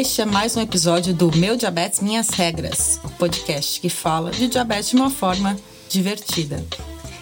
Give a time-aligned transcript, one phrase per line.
[0.00, 4.88] Este é mais um episódio do Meu Diabetes Minhas Regras, podcast que fala de diabetes
[4.88, 5.54] de uma forma
[5.90, 6.64] divertida.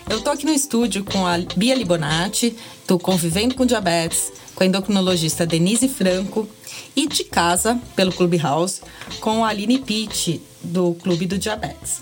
[0.09, 2.57] Eu tô aqui no estúdio com a Bia Libonati,
[2.87, 6.49] do Convivendo com Diabetes, com a endocrinologista Denise Franco
[6.95, 8.81] e de casa, pelo Clubhouse,
[9.19, 12.01] com a Aline Pitt, do Clube do Diabetes.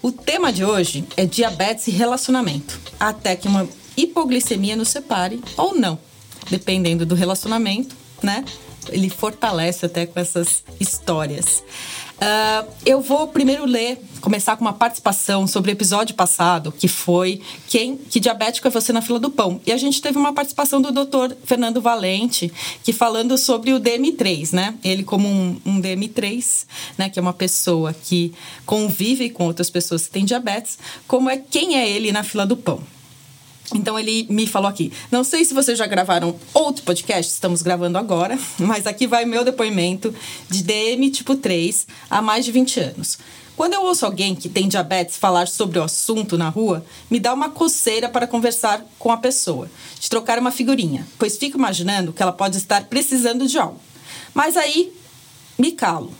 [0.00, 5.74] O tema de hoje é diabetes e relacionamento, até que uma hipoglicemia nos separe ou
[5.74, 5.98] não,
[6.48, 8.44] dependendo do relacionamento, né?
[8.90, 11.62] Ele fortalece até com essas histórias.
[12.14, 17.42] Uh, eu vou primeiro ler, começar com uma participação sobre o episódio passado, que foi
[17.68, 19.60] quem, que diabético é você na fila do pão.
[19.66, 21.34] E a gente teve uma participação do Dr.
[21.44, 22.52] Fernando Valente,
[22.84, 24.74] que falando sobre o DM3, né?
[24.84, 26.66] Ele como um, um DM3,
[26.96, 27.10] né?
[27.10, 28.32] Que é uma pessoa que
[28.64, 30.78] convive com outras pessoas que têm diabetes,
[31.08, 32.80] como é quem é ele na fila do pão.
[33.72, 34.92] Então ele me falou aqui.
[35.10, 39.44] Não sei se vocês já gravaram outro podcast, estamos gravando agora, mas aqui vai meu
[39.44, 40.14] depoimento
[40.50, 43.18] de DM tipo 3 há mais de 20 anos.
[43.56, 47.32] Quando eu ouço alguém que tem diabetes falar sobre o assunto na rua, me dá
[47.32, 52.20] uma coceira para conversar com a pessoa, de trocar uma figurinha, pois fico imaginando que
[52.20, 53.78] ela pode estar precisando de algo.
[54.34, 54.92] Mas aí
[55.56, 56.12] me calo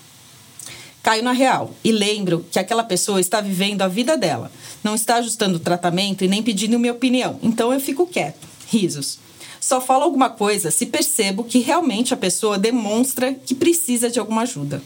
[1.05, 4.51] caio na real e lembro que aquela pessoa está vivendo a vida dela,
[4.83, 7.39] não está ajustando o tratamento e nem pedindo minha opinião.
[7.43, 8.49] Então eu fico quieto.
[8.67, 9.19] Risos.
[9.61, 14.43] Só falo alguma coisa se percebo que realmente a pessoa demonstra que precisa de alguma
[14.43, 14.83] ajuda.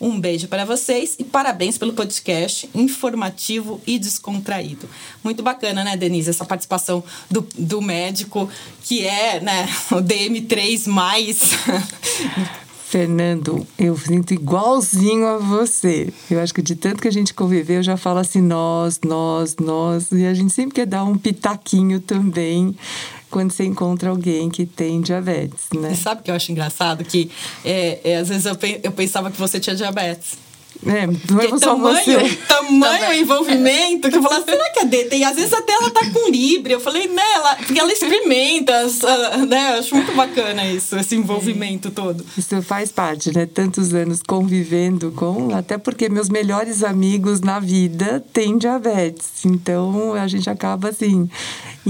[0.00, 4.88] Um beijo para vocês e parabéns pelo podcast informativo e descontraído.
[5.22, 8.48] Muito bacana, né, Denise, essa participação do, do médico,
[8.82, 11.50] que é né, o DM3 mais.
[12.90, 16.12] Fernando, eu sinto igualzinho a você.
[16.28, 19.54] Eu acho que de tanto que a gente conviveu, eu já falo assim, nós, nós,
[19.58, 20.10] nós.
[20.10, 22.74] E a gente sempre quer dar um pitaquinho também
[23.30, 25.90] quando você encontra alguém que tem diabetes, né?
[25.90, 27.04] Você sabe que eu acho engraçado?
[27.04, 27.30] Que
[27.64, 30.36] é, é, às vezes eu, eu pensava que você tinha diabetes.
[30.86, 32.36] É, não é só tamanho, você.
[32.48, 35.24] tamanho envolvimento, que eu falava, será que a D tem?
[35.24, 36.72] Às vezes até ela tá com libre.
[36.72, 38.72] Eu falei, né, ela, porque ela experimenta,
[39.48, 39.74] né?
[39.74, 42.24] Eu acho muito bacana isso, esse envolvimento todo.
[42.36, 43.46] Isso faz parte, né?
[43.46, 49.44] Tantos anos convivendo com, até porque meus melhores amigos na vida têm diabetes.
[49.44, 51.28] Então a gente acaba assim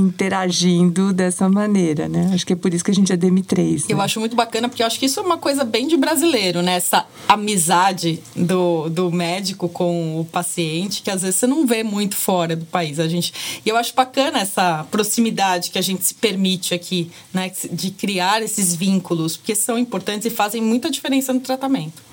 [0.01, 2.31] interagindo dessa maneira, né?
[2.33, 3.73] Acho que é por isso que a gente é DM3.
[3.73, 3.87] Né?
[3.89, 6.63] Eu acho muito bacana, porque eu acho que isso é uma coisa bem de brasileiro,
[6.63, 6.75] né?
[6.75, 12.17] Essa amizade do, do médico com o paciente, que às vezes você não vê muito
[12.17, 12.99] fora do país.
[12.99, 13.33] A gente,
[13.65, 17.51] e eu acho bacana essa proximidade que a gente se permite aqui, né?
[17.73, 22.10] De criar esses vínculos, porque são importantes e fazem muita diferença no tratamento.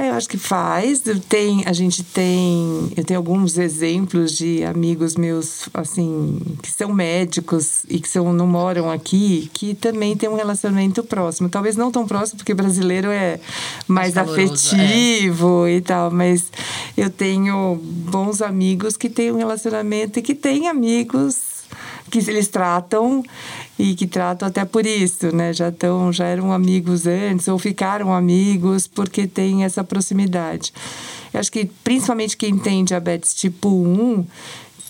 [0.00, 1.02] É, eu acho que faz.
[1.28, 7.84] Tem, a gente tem, eu tenho alguns exemplos de amigos meus, assim, que são médicos
[7.86, 11.50] e que são, não moram aqui, que também tem um relacionamento próximo.
[11.50, 13.40] Talvez não tão próximo, porque brasileiro é
[13.86, 15.74] mais, mais afetivo é.
[15.74, 16.50] e tal, mas
[16.96, 21.50] eu tenho bons amigos que têm um relacionamento e que têm amigos
[22.10, 23.22] que eles tratam
[23.80, 25.52] e que tratam até por isso, né?
[25.52, 30.72] Já estão, já eram amigos antes ou ficaram amigos porque tem essa proximidade.
[31.32, 34.24] Eu acho que principalmente quem tem diabetes tipo 1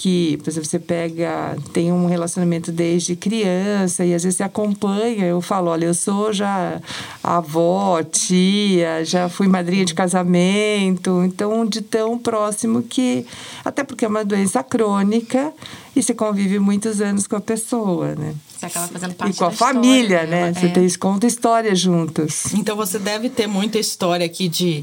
[0.01, 5.27] que, por exemplo, você pega, tem um relacionamento desde criança e às vezes você acompanha.
[5.27, 6.81] Eu falo, olha, eu sou já
[7.23, 13.27] avó, tia, já fui madrinha de casamento, então de tão próximo que,
[13.63, 15.53] até porque é uma doença crônica
[15.95, 18.35] e você convive muitos anos com a pessoa, né?
[18.57, 20.55] Você acaba fazendo parte E com a família, história, né?
[20.55, 20.69] Você é.
[20.71, 22.55] tem, conta histórias juntos.
[22.55, 24.83] Então você deve ter muita história aqui de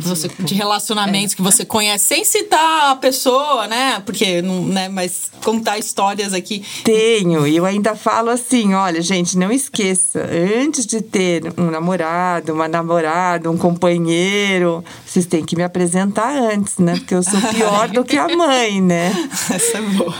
[0.00, 1.36] você, de relacionamentos é.
[1.36, 4.00] que você conhece, sem citar a pessoa, né?
[4.04, 4.88] Porque, não, né?
[4.88, 6.64] Mas contar histórias aqui.
[6.84, 10.28] Tenho, e eu ainda falo assim: olha, gente, não esqueça,
[10.60, 16.78] antes de ter um namorado, uma namorada, um companheiro, vocês têm que me apresentar antes,
[16.78, 16.94] né?
[16.96, 19.12] Porque eu sou pior do que a mãe, né?
[19.50, 20.14] Essa é boa.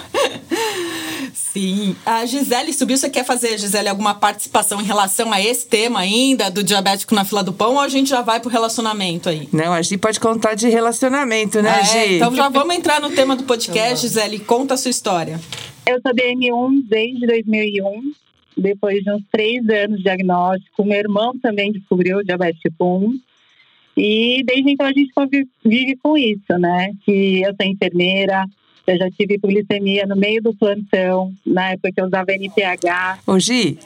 [1.59, 1.97] Sim.
[2.07, 2.97] A Gisele subiu.
[2.97, 7.25] Você quer fazer, Gisele, alguma participação em relação a esse tema ainda, do diabético na
[7.25, 9.49] fila do pão, ou a gente já vai pro relacionamento aí?
[9.53, 12.15] Não, a gente pode contar de relacionamento, né, é, Gi?
[12.15, 14.39] Então já vamos entrar no tema do podcast, Gisele.
[14.39, 15.41] Conta a sua história.
[15.85, 18.13] Eu sou DM1 desde 2001.
[18.57, 23.21] Depois de uns três anos de diagnóstico, meu irmão também descobriu diabetes tipo 1.
[23.97, 25.11] E desde então a gente
[25.65, 26.93] vive com isso, né?
[27.05, 28.45] Que eu sou enfermeira,
[28.91, 33.21] eu já tive hipoglicemia no meio do plantão, na época que eu usava NPH.
[33.27, 33.79] Ô Gi,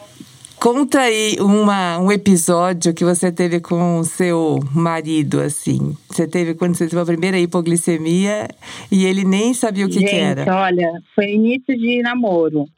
[0.61, 5.97] conta aí uma, um episódio que você teve com o seu marido, assim.
[6.09, 8.49] Você teve quando você teve a primeira hipoglicemia
[8.91, 10.57] e ele nem sabia o que, Gente, que era.
[10.57, 12.69] olha, foi início de namoro.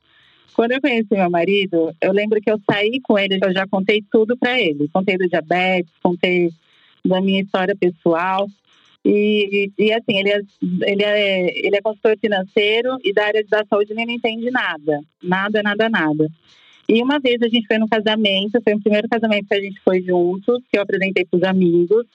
[0.55, 4.03] Quando eu conheci meu marido, eu lembro que eu saí com ele, eu já contei
[4.11, 4.89] tudo para ele.
[4.93, 6.51] Contei do diabetes, contei
[7.05, 8.49] da minha história pessoal.
[9.05, 10.41] E, e, assim, ele é,
[10.91, 15.01] ele, é, ele é consultor financeiro e da área da saúde ele não entende nada.
[15.23, 16.29] Nada, nada, nada.
[16.89, 19.81] E uma vez a gente foi no casamento, foi o primeiro casamento que a gente
[19.81, 22.07] foi juntos, que eu apresentei para os amigos.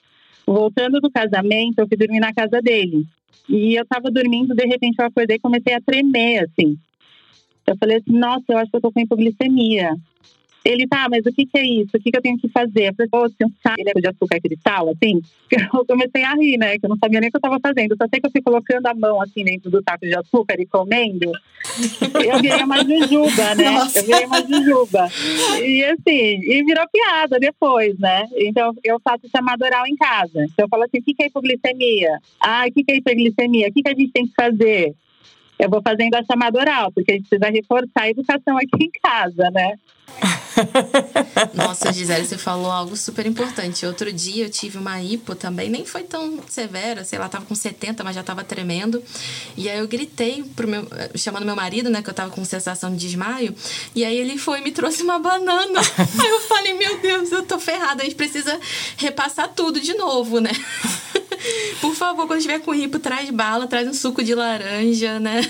[0.46, 3.06] Voltando do casamento, eu fui dormir na casa dele.
[3.48, 6.78] E eu estava dormindo, de repente eu acordei e comecei a tremer, assim.
[7.68, 9.96] Eu falei assim, nossa, eu acho que eu tô com hipoglicemia.
[10.64, 11.96] Ele, tá, mas o que, que é isso?
[11.96, 12.90] O que, que eu tenho que fazer?
[12.90, 15.22] Eu falei, pô, assim, um ele é de açúcar cristal, assim?
[15.74, 16.78] Eu comecei a rir, né?
[16.78, 17.92] Que eu não sabia nem o que eu tava fazendo.
[17.92, 20.56] Eu só sei que eu fui colocando a mão, assim, dentro do taco de açúcar
[20.60, 21.32] e comendo.
[22.24, 23.72] Eu virei uma jujuba, né?
[23.72, 24.00] Nossa.
[24.00, 25.08] Eu virei uma jujuba.
[25.64, 28.28] E, assim, e virou piada depois, né?
[28.36, 30.44] Então, eu faço chamada oral em casa.
[30.44, 32.20] Então, eu falo assim, o que, que é hipoglicemia?
[32.40, 33.70] Ah, o que, que é hiperglicemia?
[33.70, 34.94] O que, que a gente tem que fazer?
[35.58, 38.92] Eu vou fazendo a chamada oral, porque a gente precisa reforçar a educação aqui em
[39.02, 39.74] casa, né?
[41.54, 43.86] Nossa, Gisele, você falou algo super importante.
[43.86, 47.56] Outro dia eu tive uma hipo também, nem foi tão severa, sei lá, tava com
[47.56, 49.04] 70, mas já tava tremendo.
[49.58, 52.92] E aí eu gritei pro meu, chamando meu marido, né, que eu tava com sensação
[52.92, 53.56] de desmaio,
[53.96, 55.80] e aí ele foi e me trouxe uma banana.
[56.20, 58.60] aí eu falei, meu Deus, eu tô ferrada, a gente precisa
[58.98, 60.52] repassar tudo de novo, né?
[61.82, 65.42] Por favor, quando estiver com hipo, traz bala, traz um suco de laranja, né?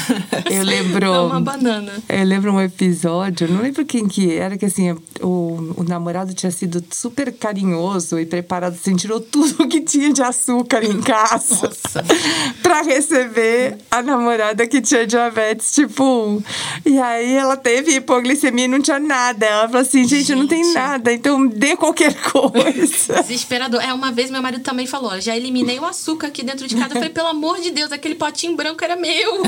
[0.50, 1.26] Eu lembro.
[1.26, 1.92] uma banana.
[2.08, 6.50] Eu lembro um episódio, não lembro quem que era, que assim, o, o namorado tinha
[6.50, 12.04] sido super carinhoso e preparado, assim, tirou tudo que tinha de açúcar em casa Nossa.
[12.62, 16.42] pra receber a namorada que tinha diabetes tipo 1.
[16.86, 19.46] E aí ela teve hipoglicemia e não tinha nada.
[19.46, 20.34] Ela falou assim, gente, gente.
[20.34, 23.22] não tem nada, então dê qualquer coisa.
[23.22, 23.82] Desesperador.
[23.82, 26.90] É, uma vez meu marido também falou, já eliminei o açúcar aqui dentro de casa.
[26.90, 29.42] Eu falei, pelo amor de Deus, aquele potinho branco era meu.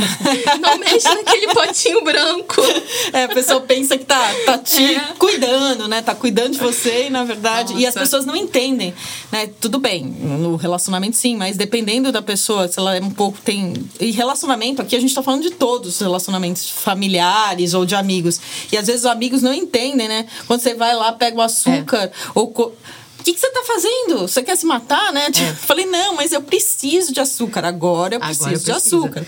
[0.60, 2.60] Não mexe naquele potinho branco.
[3.12, 5.00] É, a pessoa pensa que tá, tá te é.
[5.18, 6.00] cuidando, né?
[6.00, 7.72] Tá cuidando de você e, na verdade...
[7.72, 7.82] Nossa.
[7.82, 8.94] E as pessoas não entendem,
[9.32, 9.48] né?
[9.60, 13.38] Tudo bem, no relacionamento sim, mas dependendo da pessoa, se ela é um pouco...
[13.40, 17.94] tem E relacionamento, aqui a gente tá falando de todos os relacionamentos familiares ou de
[17.94, 18.40] amigos.
[18.70, 20.26] E às vezes os amigos não entendem, né?
[20.46, 22.12] Quando você vai lá, pega o açúcar é.
[22.34, 22.74] ou
[23.20, 24.20] o que, que, você tá fazendo?
[24.20, 25.26] Você quer se matar, né?
[25.26, 25.52] É.
[25.54, 27.64] Falei, não, mas eu preciso de açúcar.
[27.64, 29.26] Agora eu preciso Agora de açúcar.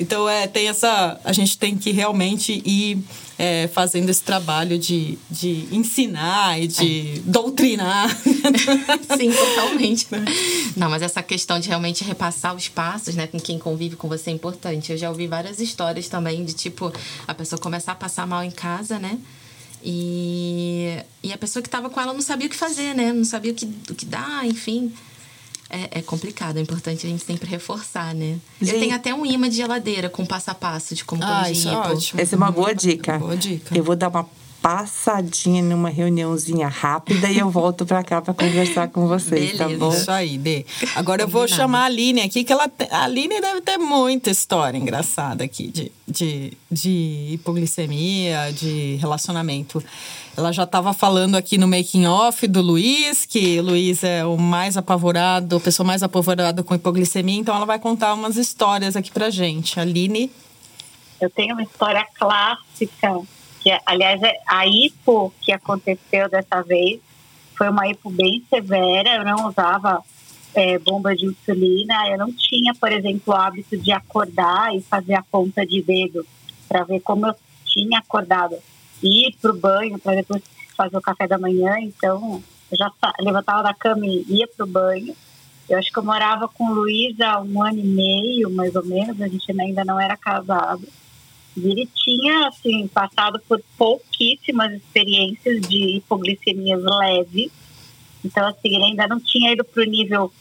[0.00, 1.20] Então, é, tem essa.
[1.22, 3.04] A gente tem que realmente ir
[3.38, 7.20] é, fazendo esse trabalho de, de ensinar e de é.
[7.24, 8.08] doutrinar.
[9.16, 10.06] Sim, totalmente.
[10.76, 14.30] Não, mas essa questão de realmente repassar os passos, né, com quem convive com você
[14.30, 14.92] é importante.
[14.92, 16.92] Eu já ouvi várias histórias também de tipo,
[17.26, 19.18] a pessoa começar a passar mal em casa, né?
[19.84, 23.12] E, e a pessoa que estava com ela não sabia o que fazer, né?
[23.12, 24.92] Não sabia o que, o que dar, enfim.
[25.68, 28.38] É, é, complicado, é importante a gente sempre reforçar, né?
[28.60, 28.74] Gente.
[28.74, 31.72] Eu tenho até um imã de geladeira com passo a passo de como ah, corrigir
[31.72, 32.20] é ótimo.
[32.20, 33.18] Essa é uma boa dica.
[33.18, 33.76] Boa dica.
[33.76, 34.26] Eu vou dar uma
[34.64, 39.78] passadinha numa reuniãozinha rápida e eu volto para cá para conversar com vocês, tá Beleza.
[39.78, 39.94] tá bom?
[39.94, 40.64] Isso aí, Dê.
[40.96, 44.78] Agora eu vou chamar a Aline aqui, que ela a Aline deve ter muita história
[44.78, 49.84] engraçada aqui de, de, de hipoglicemia, de relacionamento.
[50.34, 54.38] Ela já estava falando aqui no making off do Luiz, que o Luiz é o
[54.38, 59.10] mais apavorado, a pessoa mais apavorada com hipoglicemia, então ela vai contar umas histórias aqui
[59.10, 59.78] pra gente.
[59.78, 60.30] Aline?
[61.20, 63.20] Eu tenho uma história clássica
[63.64, 67.00] que aliás é a hipo que aconteceu dessa vez
[67.56, 70.02] foi uma hipo bem severa, eu não usava
[70.54, 75.14] é, bomba de insulina, eu não tinha, por exemplo, o hábito de acordar e fazer
[75.14, 76.26] a ponta de dedo
[76.68, 77.34] para ver como eu
[77.64, 78.54] tinha acordado,
[79.02, 80.42] ir para o banho para depois
[80.76, 84.68] fazer o café da manhã, então eu já levantava da cama e ia para o
[84.68, 85.16] banho.
[85.66, 89.18] Eu acho que eu morava com Luiz há um ano e meio, mais ou menos,
[89.22, 90.86] a gente ainda não era casado.
[91.56, 97.50] E ele tinha, assim, passado por pouquíssimas experiências de hipoglicemias leves.
[98.24, 100.32] Então, assim, ele ainda não tinha ido para o nível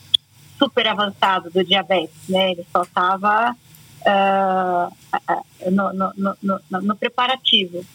[0.57, 2.51] super avançado do diabetes, né?
[2.51, 7.85] Ele só estava uh, ah, no, no, no, no, preparativo.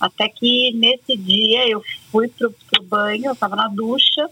[0.00, 4.28] Até que nesse dia eu fui para o banho, eu estava na ducha,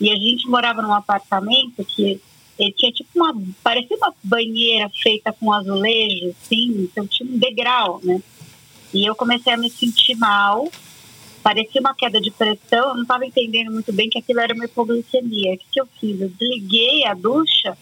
[0.00, 2.20] e a gente morava num apartamento que
[2.60, 3.34] ele tinha tipo uma.
[3.62, 8.20] parecia uma banheira feita com azulejo, assim, então tinha um degrau, né?
[8.92, 10.68] E eu comecei a me sentir mal,
[11.42, 14.64] parecia uma queda de pressão, eu não estava entendendo muito bem que aquilo era uma
[14.64, 15.54] hipoglicemia.
[15.54, 16.20] O que, que eu fiz?
[16.20, 17.78] Eu desliguei a ducha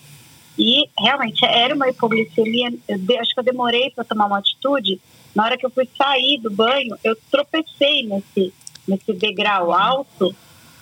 [0.56, 2.72] e realmente era uma hipoglicemia.
[2.86, 5.00] Eu, acho que eu demorei para tomar uma atitude.
[5.34, 8.52] Na hora que eu fui sair do banho, eu tropecei nesse,
[8.86, 10.34] nesse degrau alto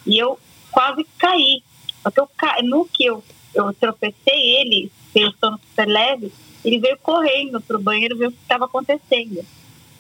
[0.07, 0.39] e eu
[0.71, 1.63] quase caí.
[2.17, 2.29] Eu,
[2.65, 3.23] no que eu
[3.57, 6.33] eu tropecei ele, pelo sono super leve,
[6.65, 9.45] ele veio correndo pro banheiro ver o que estava acontecendo.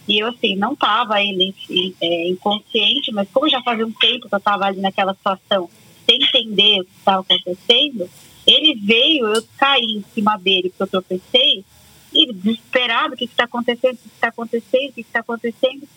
[0.09, 1.55] E eu, assim, não estava ele
[2.01, 5.69] é, inconsciente, mas como já fazia um tempo que eu estava ali naquela situação,
[6.05, 8.09] sem entender o que estava acontecendo,
[8.47, 11.65] ele veio, eu caí em cima dele, porque eu tropecei,
[12.13, 15.89] e desesperado, o que está acontecendo, o que está acontecendo, o que está acontecendo.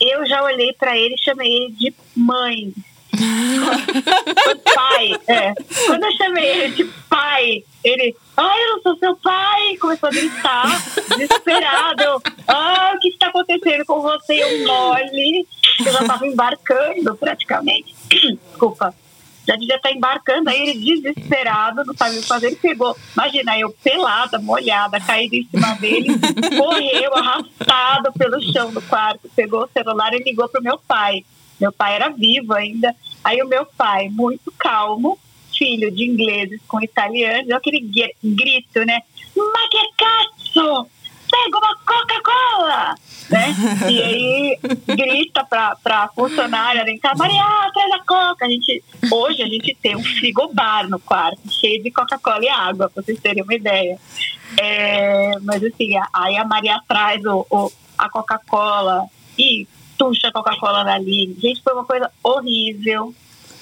[0.00, 2.72] Eu já olhei para ele e chamei ele de mãe.
[4.74, 5.54] pai, é.
[5.86, 10.12] Quando eu chamei ele de pai, ele, ai, eu não sou seu pai, começou a
[10.12, 10.82] gritar,
[11.16, 12.22] desesperado.
[12.46, 14.34] Ah, o que está acontecendo com você?
[14.42, 15.46] Eu mole.
[15.78, 17.94] Eu já estava embarcando praticamente.
[18.48, 18.94] Desculpa
[19.46, 23.58] já devia estar embarcando, aí ele desesperado, não sabia o que fazer, ele pegou, imagina,
[23.58, 26.08] eu pelada, molhada, caída em cima dele,
[26.56, 31.24] correu arrastado pelo chão do quarto, pegou o celular e ligou pro meu pai.
[31.60, 32.94] Meu pai era vivo ainda.
[33.22, 35.18] Aí o meu pai, muito calmo,
[35.56, 37.80] filho de ingleses com italianos, aquele
[38.22, 39.02] grito, né?
[39.36, 40.88] Ma che cazzo!
[41.30, 42.94] pega uma Coca-Cola!
[43.30, 43.54] Né?
[43.88, 48.44] E aí grita pra, pra funcionária vem cá, Maria, traz a Coca.
[48.44, 52.90] A gente, hoje a gente tem um frigobar no quarto, cheio de Coca-Cola e água,
[52.90, 53.98] pra vocês terem uma ideia.
[54.58, 59.06] É, mas assim, aí a Maria traz o, o a Coca-Cola
[59.38, 59.68] e
[60.00, 61.36] tuxa a Coca-Cola dali.
[61.38, 63.14] Gente, foi uma coisa horrível,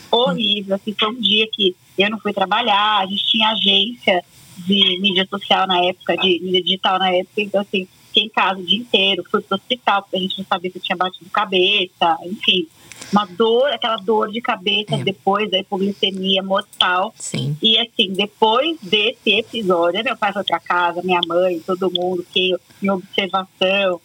[0.08, 0.76] horrível.
[0.76, 4.24] Assim, foi um dia que eu não fui trabalhar, a gente tinha agência
[4.58, 8.60] de mídia social na época, de mídia digital na época, então assim, fiquei em casa
[8.60, 12.16] o dia inteiro, fui pro hospital, porque a gente não sabia se tinha batido cabeça,
[12.24, 12.68] enfim.
[13.12, 15.02] Uma dor, aquela dor de cabeça é.
[15.02, 17.14] depois da hipoglicemia mortal.
[17.16, 17.56] Sim.
[17.62, 22.54] E assim, depois desse episódio, meu pai foi pra casa, minha mãe, todo mundo, que
[22.82, 24.00] em observação.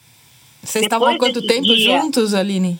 [0.63, 2.79] Vocês estavam há quanto tempo dia, juntos, Aline?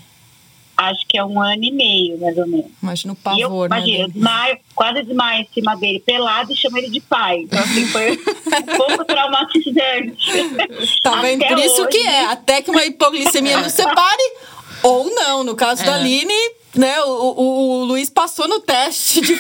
[0.76, 2.72] acho que é um ano e meio, mais ou menos.
[2.82, 3.78] Imagina o pavor, eu, né?
[3.78, 7.42] Imagina, desmaio, quase desmaio em cima dele, pelado e chamo ele de pai.
[7.42, 11.02] Então, assim, foi um pouco traumatizante.
[11.02, 11.46] Tá vendo?
[11.46, 11.90] Por isso hoje.
[11.90, 14.24] que é, até que uma hipoglicemia nos separe,
[14.82, 15.44] ou não.
[15.44, 15.86] No caso é.
[15.86, 16.34] da Aline,
[16.76, 19.36] né, o, o, o, Luiz passou no teste de,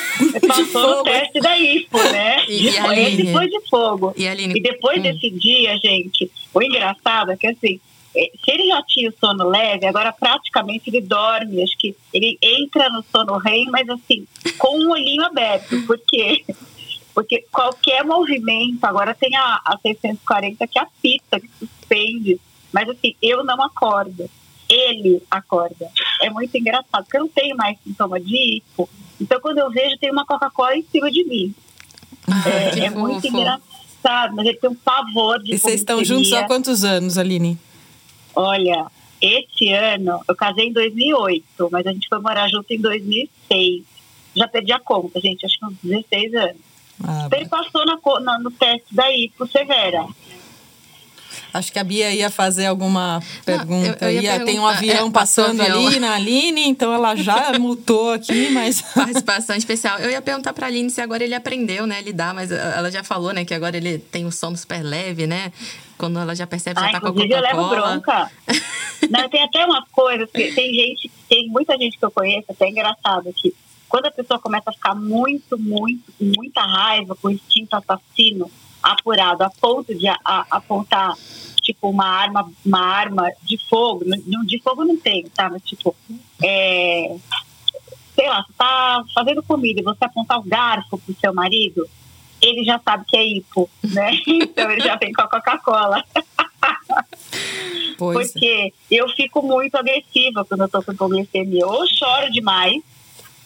[0.47, 0.97] Passou de fogo.
[0.97, 2.45] no teste da IFO, né?
[2.47, 4.13] E, e Aline, depois de fogo.
[4.15, 5.01] E, Aline, e depois hum.
[5.01, 7.79] desse dia, gente, o engraçado é que assim,
[8.13, 11.63] se ele já tinha o sono leve, agora praticamente ele dorme.
[11.63, 14.27] Acho que ele entra no sono REM, mas assim,
[14.57, 15.81] com um olhinho aberto.
[15.85, 16.45] Por quê?
[17.13, 22.39] Porque qualquer movimento, agora tem a, a 640 que apita, que suspende.
[22.71, 24.29] Mas assim, eu não acordo.
[24.69, 25.89] Ele acorda.
[26.21, 28.89] É muito engraçado, porque eu não tenho mais sintoma de hipo.
[29.19, 31.53] Então, quando eu vejo, tem uma Coca-Cola em cima de mim.
[32.27, 36.31] Ah, é, é muito engraçado, mas ele tem um pavor de E vocês estão juntos
[36.33, 37.59] há quantos anos, Aline?
[38.35, 38.87] Olha,
[39.21, 43.83] esse ano, eu casei em 2008, mas a gente foi morar junto em 2006.
[44.35, 46.61] Já perdi a conta, gente, acho que uns 16 anos.
[47.03, 50.05] Ah, ele passou na, na, no teste da IPO severa.
[51.53, 53.97] Acho que a Bia ia fazer alguma pergunta.
[54.01, 55.87] Não, eu, eu ia, ia tem um avião é, passando avião.
[55.87, 58.81] ali na Aline, então ela já mutou aqui, mas.
[58.81, 59.99] Participação especial.
[59.99, 63.31] Eu ia perguntar pra Aline se agora ele aprendeu, né, lidar, mas ela já falou,
[63.31, 65.53] né, que agora ele tem um sono super leve, né?
[65.95, 67.35] Quando ela já percebe que já tá com a Coca-Cola.
[67.35, 68.31] eu levo bronca.
[69.11, 72.67] Não, tem até umas coisas que tem gente, tem muita gente que eu conheço, até
[72.67, 73.53] engraçado, que
[73.87, 78.49] quando a pessoa começa a ficar muito, muito, com muita raiva, com instinto assassino
[78.83, 81.15] apurado, a ponto de a, a, apontar
[81.61, 85.49] tipo uma arma, uma arma de fogo, não, de fogo não tem, tá?
[85.49, 85.95] Mas tipo,
[86.43, 87.15] é,
[88.15, 91.87] sei lá, você tá fazendo comida e você apontar o garfo pro seu marido,
[92.41, 94.11] ele já sabe que é hipo, né?
[94.27, 96.03] Então ele já vem com a Coca-Cola.
[97.97, 101.65] Porque eu fico muito agressiva quando eu tô com hipoglicemia.
[101.65, 102.81] Ou choro demais,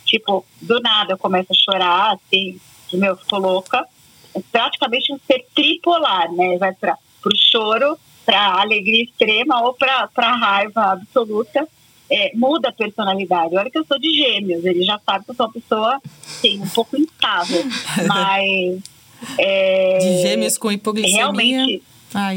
[0.05, 2.59] tipo, do nada eu começo a chorar, assim,
[2.93, 3.85] meu, fico louca.
[4.51, 6.57] Praticamente um ser tripolar, né?
[6.57, 11.67] Vai para pro choro, para alegria extrema ou para raiva absoluta.
[12.09, 13.55] É, muda a personalidade.
[13.57, 16.61] Olha que eu sou de gêmeos, ele já sabe que eu sou uma pessoa sim,
[16.61, 17.63] um pouco instável.
[18.07, 18.81] mas.
[19.37, 21.17] É, de gêmeos com hipoglicemia.
[21.17, 21.83] Realmente.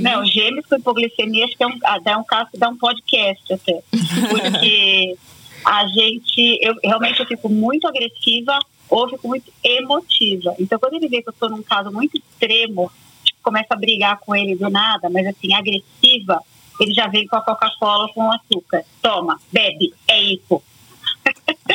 [0.03, 3.53] Não, gêmeos com hipoglicemia acho que é um, ah, dá um caso dá um podcast
[3.53, 3.81] até.
[4.29, 5.17] Porque
[5.65, 6.59] a gente.
[6.61, 8.59] Eu realmente eu fico muito agressiva
[8.91, 10.55] ou fico muito emotiva.
[10.59, 12.91] Então, quando ele vê que eu estou num caso muito extremo,
[13.25, 16.43] tipo, começa a brigar com ele do nada, mas assim, agressiva,
[16.81, 18.85] ele já vem com a Coca-Cola com açúcar.
[19.01, 20.63] Toma, bebe, é isso.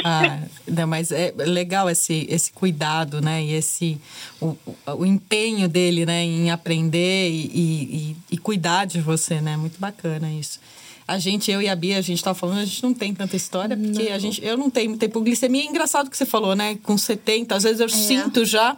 [0.03, 3.43] Ah, não, mas é legal esse, esse cuidado, né?
[3.43, 3.99] E esse
[4.41, 4.57] o,
[4.97, 6.23] o empenho dele, né?
[6.23, 9.55] Em aprender e, e, e cuidar de você, né?
[9.55, 10.59] Muito bacana isso.
[11.07, 13.35] A gente, eu e a Bia, a gente estava falando, a gente não tem tanta
[13.35, 14.15] história, porque não.
[14.15, 15.61] a gente, eu não tenho muita hipoglicemia.
[15.61, 16.79] É engraçado que você falou, né?
[16.81, 17.89] Com 70, às vezes eu é.
[17.89, 18.75] sinto já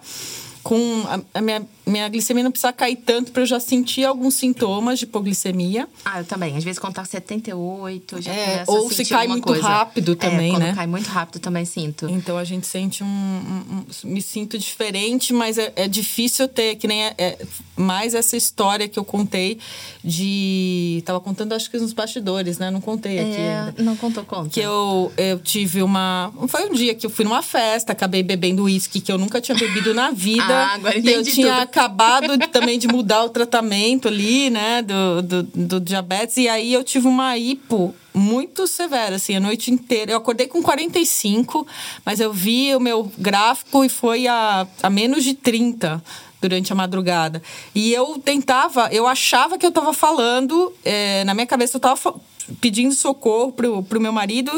[0.61, 4.35] com a, a, minha minha glicemia não precisa cair tanto para eu já sentir alguns
[4.35, 5.87] sintomas de hipoglicemia.
[6.05, 6.55] Ah, eu também.
[6.57, 9.67] Às vezes quando tá 78, já É, ou se cai muito coisa.
[9.67, 10.73] rápido É, também, quando né?
[10.75, 12.07] cai muito rápido também sinto.
[12.09, 16.75] Então a gente sente um, um- um- me sinto diferente, mas é, é difícil ter
[16.75, 17.37] que nem é, é-
[17.75, 19.59] mais essa história que eu contei
[20.03, 22.71] de tava contando acho que nos bastidores, né?
[22.71, 23.75] Não contei aqui ainda.
[23.77, 24.49] É, não contou conta.
[24.49, 26.33] Que eu, eu tive uma.
[26.47, 29.57] Foi um dia que eu fui numa festa, acabei bebendo uísque que eu nunca tinha
[29.57, 30.43] bebido na vida.
[30.47, 31.61] Ah, agora e eu entendi tinha tudo.
[31.77, 36.37] Acabado também de mudar o tratamento ali, né, do, do, do diabetes.
[36.37, 40.11] E aí eu tive uma hipo muito severa, assim, a noite inteira.
[40.11, 41.67] Eu acordei com 45,
[42.03, 46.03] mas eu vi o meu gráfico e foi a, a menos de 30
[46.41, 47.41] durante a madrugada.
[47.73, 52.15] E eu tentava, eu achava que eu tava falando, eh, na minha cabeça eu tava
[52.59, 54.51] pedindo socorro pro, pro meu marido.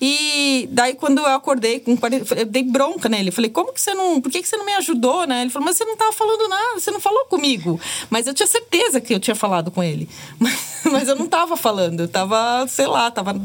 [0.00, 3.30] E daí, quando eu acordei com 40, eu dei bronca nele.
[3.30, 4.20] Falei, como que você não.
[4.20, 5.42] Por que, que você não me ajudou, né?
[5.42, 7.80] Ele falou, mas você não tava falando nada, você não falou comigo.
[8.10, 10.08] Mas eu tinha certeza que eu tinha falado com ele.
[10.38, 13.40] Mas, mas eu não tava falando, eu tava, sei lá, tava,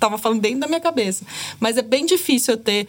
[0.00, 1.24] tava falando dentro da minha cabeça.
[1.60, 2.88] Mas é bem difícil eu ter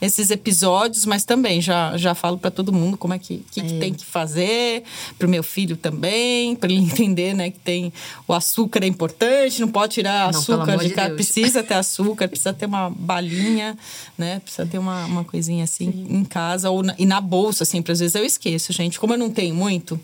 [0.00, 3.78] esses episódios, mas também já, já falo para todo mundo como é que, que, que
[3.78, 4.82] tem que fazer,
[5.18, 7.92] pro meu filho também, para ele entender, né, que tem
[8.26, 11.14] o açúcar é importante, não pode tirar açúcar de Deus.
[11.14, 13.76] precisa ter açúcar, precisa ter uma balinha,
[14.16, 17.92] né, precisa ter uma, uma coisinha assim em casa ou na, e na bolsa, sempre,
[17.92, 20.00] às vezes eu esqueço, gente, como eu não tenho muito.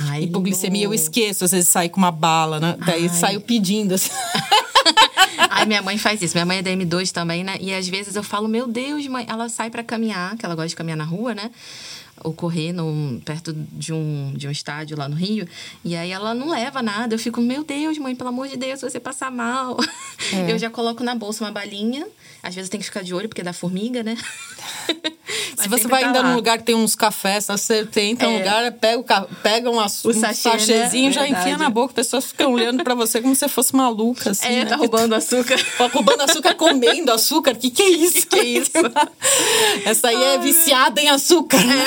[0.00, 2.76] Ai, Hipoglicemia eu esqueço, às vezes sai com uma bala, né?
[2.86, 3.08] Daí Ai.
[3.10, 3.94] saio pedindo.
[3.94, 4.10] Assim.
[5.50, 6.34] Ai, minha mãe faz isso.
[6.34, 7.56] Minha mãe é da M2 também, né?
[7.60, 9.26] E às vezes eu falo, meu Deus, mãe.
[9.28, 11.50] Ela sai pra caminhar, que ela gosta de caminhar na rua, né?
[12.22, 15.48] Ou correr no, perto de um, de um estádio lá no Rio.
[15.84, 17.14] E aí ela não leva nada.
[17.14, 19.76] Eu fico, meu Deus, mãe, pelo amor de Deus, se você passar mal.
[20.32, 20.52] É.
[20.52, 22.06] Eu já coloco na bolsa uma balinha.
[22.42, 24.16] Às vezes tem que ficar de olho, porque dá formiga, né?
[25.56, 26.28] Se você vai tá ainda lá.
[26.30, 28.38] num lugar que tem uns cafés, você entra num É.
[28.38, 31.12] lugar, pega, pega um, O um sachê, sachêzinho, né?
[31.12, 31.62] já enfia Verdade.
[31.62, 31.88] na boca.
[31.92, 34.46] As pessoas ficam olhando pra você como se você fosse maluca, assim.
[34.46, 34.66] É, né?
[34.66, 35.56] tá roubando açúcar.
[35.76, 37.54] Tá roubando açúcar, comendo açúcar.
[37.54, 38.26] Que que é isso?
[38.26, 38.72] Que que é isso?
[39.84, 41.58] Essa aí é viciada em açúcar.
[41.58, 41.84] né?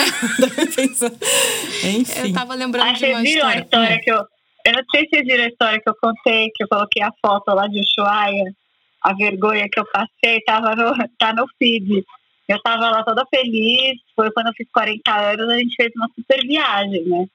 [1.83, 2.27] Enfim.
[2.27, 3.63] Eu tava lembrando Ah, de vocês uma viram a história.
[3.63, 4.17] história que eu.
[4.65, 7.11] Eu não sei se vocês viram a história que eu contei, que eu coloquei a
[7.21, 8.45] foto lá de Ushuaia,
[9.03, 12.03] a vergonha que eu passei, tava no, tá no feed.
[12.47, 16.09] Eu tava lá toda feliz, foi quando eu fiz 40 anos, a gente fez uma
[16.15, 17.25] super viagem, né?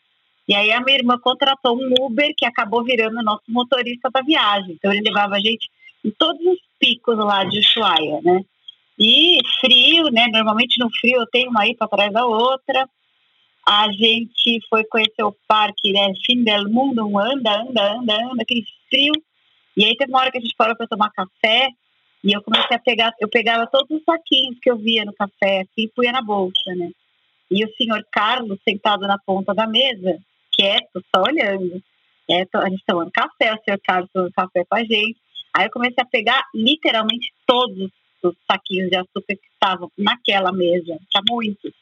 [0.46, 4.72] E aí a minha irmã contratou um Uber que acabou virando nosso motorista da viagem.
[4.72, 5.68] Então ele levava a gente
[6.02, 8.42] em todos os picos lá de Ushuaia, né?
[8.98, 10.26] E frio, né?
[10.32, 12.88] Normalmente no frio eu tenho uma IPA atrás da outra.
[13.66, 16.12] A gente foi conhecer o parque, né?
[16.24, 19.12] Fim del mundo, anda, anda, anda, anda, aquele frio.
[19.78, 21.68] E aí teve uma hora que a gente parou para tomar café
[22.24, 25.60] e eu comecei a pegar, eu pegava todos os saquinhos que eu via no café
[25.60, 26.90] assim, e punha na bolsa, né?
[27.48, 30.18] E o senhor Carlos sentado na ponta da mesa,
[30.52, 31.80] quieto, só olhando.
[32.26, 35.16] Quieto, a gente tomando café, o senhor Carlos tomando café com a gente.
[35.54, 37.88] Aí eu comecei a pegar literalmente todos
[38.20, 41.72] os saquinhos de açúcar que estavam naquela mesa, tinha muitos.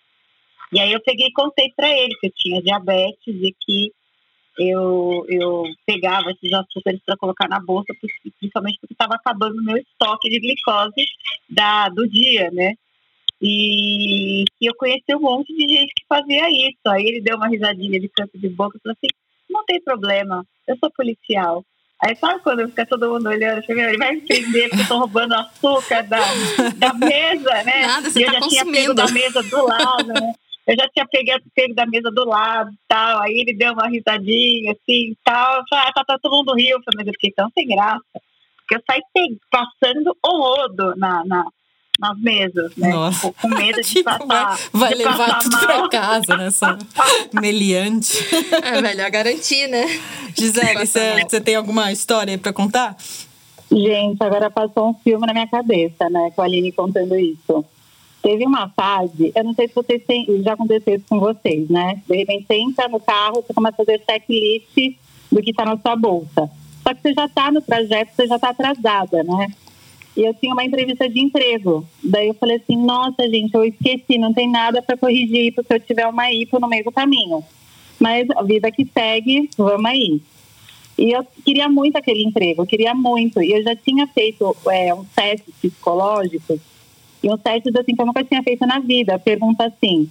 [0.71, 3.91] E aí eu peguei e contei para ele que eu tinha diabetes e que
[4.59, 7.95] eu, eu pegava esses açúcares para colocar na bolsa,
[8.39, 11.07] principalmente porque estava acabando o meu estoque de glicose
[11.49, 12.75] da, do dia, né?
[13.41, 16.81] E, e eu conheci um monte de gente que fazia isso.
[16.87, 19.13] Aí ele deu uma risadinha de canto de boca e falou assim:
[19.51, 21.65] não tem problema, eu sou policial.
[22.03, 24.99] Aí sabe quando fica todo mundo olhando, assim, ele vai me prender porque eu tô
[24.99, 26.21] roubando açúcar da,
[26.77, 27.87] da mesa, né?
[27.87, 28.95] Nada, você e eu tá já tinha pego consumindo.
[28.95, 30.35] da mesa do lado, né?
[30.67, 33.23] Eu já tinha pegado, pego da mesa do lado e tal.
[33.23, 35.59] Aí ele deu uma risadinha assim e tal.
[35.59, 36.77] Eu falei, ah, tá, tá todo mundo riu.
[36.77, 38.03] Eu falei, mas eu fiquei tão sem graça.
[38.59, 39.01] Porque eu saí
[39.49, 41.45] passando o rodo na, na,
[42.01, 42.89] nas mesas, né?
[42.89, 43.33] Nossa.
[43.33, 44.27] Com, com medo de Tipo, passar.
[44.27, 45.89] vai, vai de levar passar tudo mal.
[45.89, 46.47] pra casa, né?
[46.49, 46.79] Essa
[47.33, 48.19] meliante.
[48.65, 49.85] É melhor garantir, né?
[50.37, 52.97] Gisele, você você tem alguma história aí pra contar?
[53.71, 56.31] Gente, agora passou um filme na minha cabeça, né?
[56.35, 57.65] Com a Aline contando isso.
[58.27, 62.03] Teve uma fase, eu não sei se vocês têm, já aconteceu isso com vocês, né?
[62.09, 64.97] De repente você entra no carro, você começa a fazer checklist
[65.31, 66.51] do que está na sua bolsa.
[66.83, 69.47] Só que você já está no trajeto, você já está atrasada, né?
[70.17, 71.87] E eu tinha uma entrevista de emprego.
[72.03, 75.79] Daí eu falei assim, nossa, gente, eu esqueci, não tem nada para corrigir, porque eu
[75.79, 77.45] tiver uma IPO no meio do caminho.
[78.01, 80.21] Mas a vida que segue, vamos aí.
[80.99, 83.41] E eu queria muito aquele emprego, eu queria muito.
[83.41, 86.59] E eu já tinha feito é, uns testes psicológicos,
[87.27, 89.19] e uns testes assim que eu nunca tinha feito na vida.
[89.19, 90.09] Pergunta assim,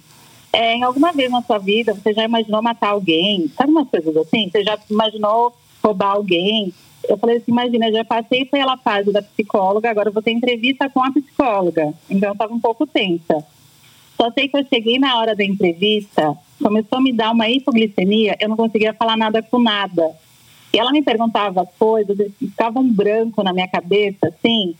[0.52, 3.48] é, em alguma vez na sua vida você já imaginou matar alguém?
[3.56, 4.50] Sabe umas coisas assim?
[4.50, 6.72] Você já imaginou roubar alguém?
[7.08, 11.02] Eu falei assim, imagina, já passei pela fase da psicóloga, agora vou ter entrevista com
[11.02, 11.94] a psicóloga.
[12.10, 13.44] Então eu estava um pouco tensa.
[14.16, 18.36] Só sei que eu cheguei na hora da entrevista começou a me dar uma hipoglicemia,
[18.40, 20.10] eu não conseguia falar nada com nada.
[20.72, 24.74] E ela me perguntava coisas, ficava um branco na minha cabeça, assim.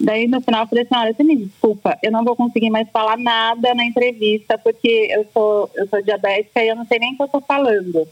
[0.00, 2.88] Daí no final eu falei assim, olha, você me desculpa, eu não vou conseguir mais
[2.88, 7.12] falar nada na entrevista, porque eu sou, eu sou diabética e eu não sei nem
[7.12, 8.08] o que eu estou falando.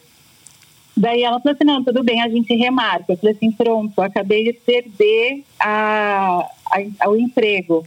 [0.95, 3.13] Daí ela falou assim, não, tudo bem, a gente remarca.
[3.13, 6.47] Eu falei assim, pronto, acabei de perder a,
[7.01, 7.87] a, o emprego.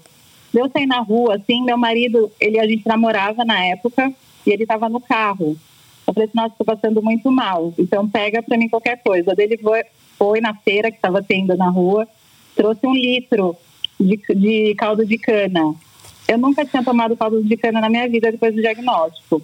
[0.52, 4.12] Eu saí na rua, assim, meu marido, ele a gente namorava na época
[4.48, 5.56] e ele estava no carro.
[6.08, 9.36] Eu falei assim, nossa, estou passando muito mal, então pega para mim qualquer coisa.
[9.36, 9.84] Daí ele foi,
[10.18, 12.08] foi na feira que estava tendo na rua,
[12.56, 13.56] trouxe um litro
[14.02, 15.76] de, de caldo de cana.
[16.28, 19.42] Eu nunca tinha tomado caldo de cana na minha vida depois do diagnóstico.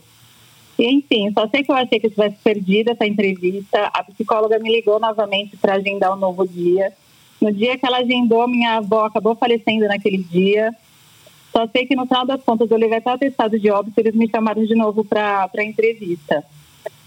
[0.78, 3.90] E, enfim, só sei que eu achei que eu tivesse perdido essa entrevista.
[3.94, 6.94] A psicóloga me ligou novamente para agendar um novo dia.
[7.42, 10.74] No dia que ela agendou, minha avó acabou falecendo naquele dia.
[11.52, 14.14] Só sei que no final das contas eu levei até o atestado de óbito, eles
[14.14, 16.44] me chamaram de novo para a entrevista.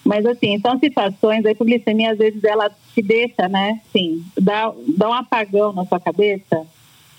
[0.05, 3.81] Mas assim, são situações, a hipoglicemia às vezes ela te deixa, né?
[3.93, 6.67] Sim, dá, dá um apagão na sua cabeça.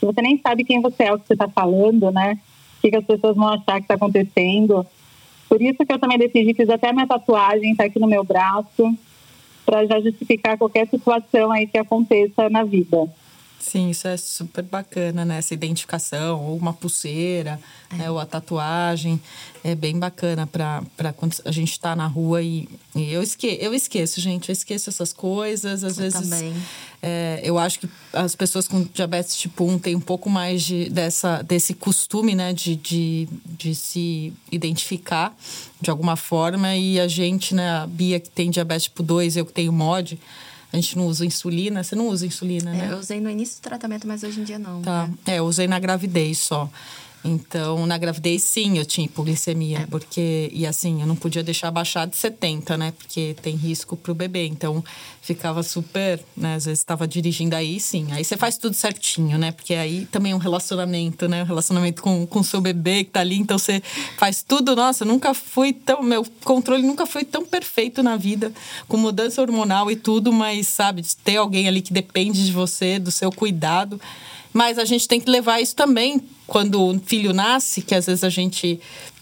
[0.01, 2.39] Você nem sabe quem você é, o que você está falando, né?
[2.77, 4.85] O que, que as pessoas vão achar que está acontecendo.
[5.47, 8.97] Por isso que eu também decidi, fiz até minha tatuagem, está aqui no meu braço,
[9.65, 13.09] para já justificar qualquer situação aí que aconteça na vida.
[13.62, 15.38] Sim, isso é super bacana, né?
[15.38, 17.60] Essa identificação, ou uma pulseira,
[17.91, 17.95] é.
[17.95, 18.12] né?
[18.12, 19.21] ou a tatuagem.
[19.63, 23.71] É bem bacana para quando a gente está na rua e, e, eu, esque, eu
[23.76, 24.50] esqueço, gente.
[24.50, 25.84] Eu esqueço essas coisas.
[25.84, 26.21] Às eu vezes.
[26.21, 26.54] Também.
[27.04, 30.89] É, eu acho que as pessoas com diabetes tipo 1 têm um pouco mais de,
[30.89, 32.54] dessa, desse costume, né?
[32.54, 35.38] De, de, de se identificar
[35.80, 36.76] de alguma forma.
[36.76, 37.69] E a gente, né?
[37.69, 40.19] A Bia que tem diabetes tipo 2, eu que tenho MOD
[40.71, 41.84] a gente não usa insulina.
[41.84, 42.88] Você não usa insulina, né?
[42.89, 44.81] É, eu usei no início do tratamento, mas hoje em dia não.
[44.81, 45.07] Tá.
[45.07, 45.13] Né?
[45.25, 46.69] É, eu usei na gravidez só.
[47.23, 49.79] Então, na gravidez, sim, eu tinha hipoglicemia.
[49.79, 49.86] É.
[49.86, 52.91] Porque, e assim, eu não podia deixar baixar de 70, né?
[52.97, 54.47] Porque tem risco pro bebê.
[54.47, 54.84] Então,
[55.21, 56.55] ficava super, né?
[56.55, 58.07] Às vezes estava dirigindo aí, sim.
[58.12, 59.51] Aí você faz tudo certinho, né?
[59.51, 61.43] Porque aí também é um relacionamento, né?
[61.43, 63.38] Um relacionamento com o seu bebê que tá ali.
[63.38, 63.81] Então, você
[64.17, 64.75] faz tudo.
[64.75, 66.01] Nossa, nunca fui tão.
[66.01, 68.51] Meu controle nunca foi tão perfeito na vida,
[68.88, 72.97] com mudança hormonal e tudo, mas, sabe, de ter alguém ali que depende de você,
[72.97, 74.01] do seu cuidado.
[74.53, 78.23] Mas a gente tem que levar isso também quando o filho nasce, que às vezes
[78.23, 78.79] a gente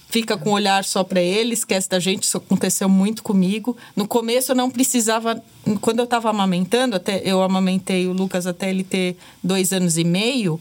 [0.09, 2.23] fica com o olhar só para ele, esquece da gente.
[2.23, 3.77] Isso aconteceu muito comigo.
[3.95, 5.41] No começo eu não precisava,
[5.81, 10.03] quando eu estava amamentando, até eu amamentei o Lucas até ele ter dois anos e
[10.03, 10.59] meio,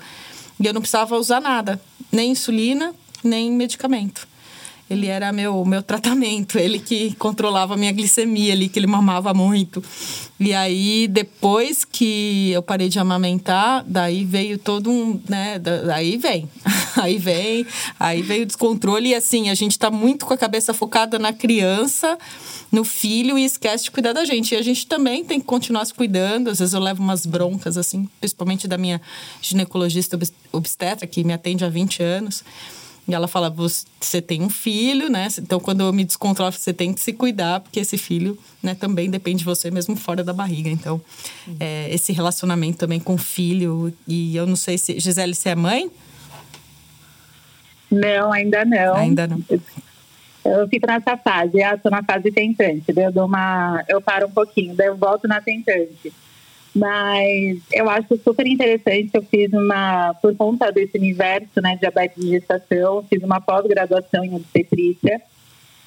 [0.61, 1.81] e eu não precisava usar nada,
[2.12, 4.28] nem insulina, nem medicamento.
[4.90, 9.35] Ele era meu, meu tratamento, ele que controlava a minha glicemia ali, que ele mamava
[9.35, 9.83] muito.
[10.40, 16.48] E aí, depois que eu parei de amamentar, daí veio todo um, né, daí vem,
[16.96, 17.66] aí vem,
[17.98, 19.09] aí veio o descontrole.
[19.09, 22.16] E assim, a gente tá muito com a cabeça focada na criança,
[22.70, 24.55] no filho e esquece de cuidar da gente.
[24.55, 26.51] E a gente também tem que continuar se cuidando.
[26.51, 29.01] Às vezes eu levo umas broncas, assim, principalmente da minha
[29.42, 30.18] ginecologista
[30.53, 32.44] obstetra, que me atende há 20 anos.
[33.09, 35.29] E ela fala: você tem um filho, né?
[35.38, 39.11] Então, quando eu me descontrolo, você tem que se cuidar, porque esse filho né, também
[39.11, 40.68] depende de você, mesmo fora da barriga.
[40.68, 41.01] Então,
[41.59, 43.92] é, esse relacionamento também com o filho.
[44.07, 45.01] E eu não sei se.
[45.01, 45.90] Gisele, você é mãe?
[47.90, 48.94] Não, ainda não.
[48.94, 49.42] Ainda não.
[50.44, 53.83] Eu fico nessa fase, eu tô na fase tentante, daí eu dou uma.
[53.88, 56.12] Eu paro um pouquinho, daí eu volto na tentante.
[56.74, 59.11] Mas eu acho super interessante.
[59.12, 64.24] Eu fiz uma, por conta desse universo né, de diabetes de gestação, fiz uma pós-graduação
[64.24, 65.20] em obstetrícia.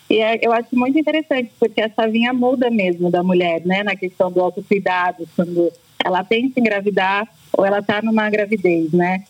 [0.10, 3.96] E é, eu acho muito interessante, porque a chavinha muda mesmo da mulher, né, na
[3.96, 5.72] questão do autocuidado, quando
[6.04, 9.24] ela pensa em engravidar ou ela está numa gravidez, né.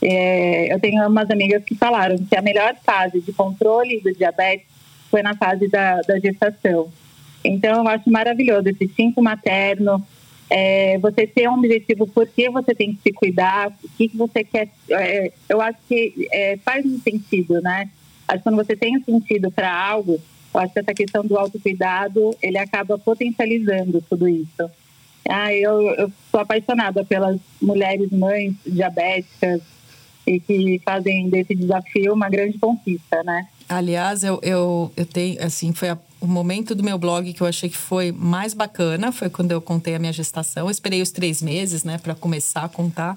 [0.00, 4.66] É, eu tenho umas amigas que falaram que a melhor fase de controle do diabetes
[5.10, 6.88] foi na fase da, da gestação.
[7.42, 10.04] Então, eu acho maravilhoso esse instinto materno,
[10.50, 14.16] é, você ter um objetivo, por que você tem que se cuidar, o que, que
[14.16, 14.68] você quer.
[14.90, 17.90] É, eu acho que é, faz um sentido, né?
[18.26, 20.20] Acho que quando você tem um sentido para algo,
[20.54, 24.70] eu acho que essa questão do autocuidado, ele acaba potencializando tudo isso.
[25.28, 29.60] Ah, eu sou apaixonada pelas mulheres mães diabéticas
[30.26, 33.46] e que fazem desse desafio uma grande conquista, né?
[33.68, 37.46] Aliás, eu, eu, eu tenho, assim, foi a o momento do meu blog que eu
[37.46, 40.66] achei que foi mais bacana foi quando eu contei a minha gestação.
[40.66, 43.16] Eu esperei os três meses, né, para começar a contar.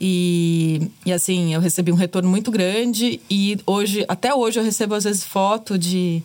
[0.00, 4.94] E, e assim, eu recebi um retorno muito grande e hoje, até hoje eu recebo
[4.94, 6.22] às vezes foto de,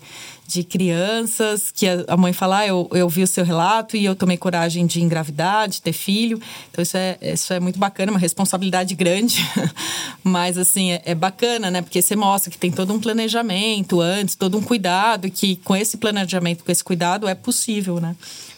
[0.48, 4.16] de crianças que a mãe fala, ah, eu, eu vi o seu relato e eu
[4.16, 6.40] tomei coragem de engravidar, de ter filho.
[6.72, 9.46] Então isso é, isso é muito bacana, uma responsabilidade grande,
[10.24, 11.82] mas assim, é, é bacana, né?
[11.82, 15.98] Porque você mostra que tem todo um planejamento antes, todo um cuidado, que com esse
[15.98, 18.16] planejamento, com esse cuidado é possível, né?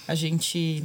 [0.08, 0.84] A gente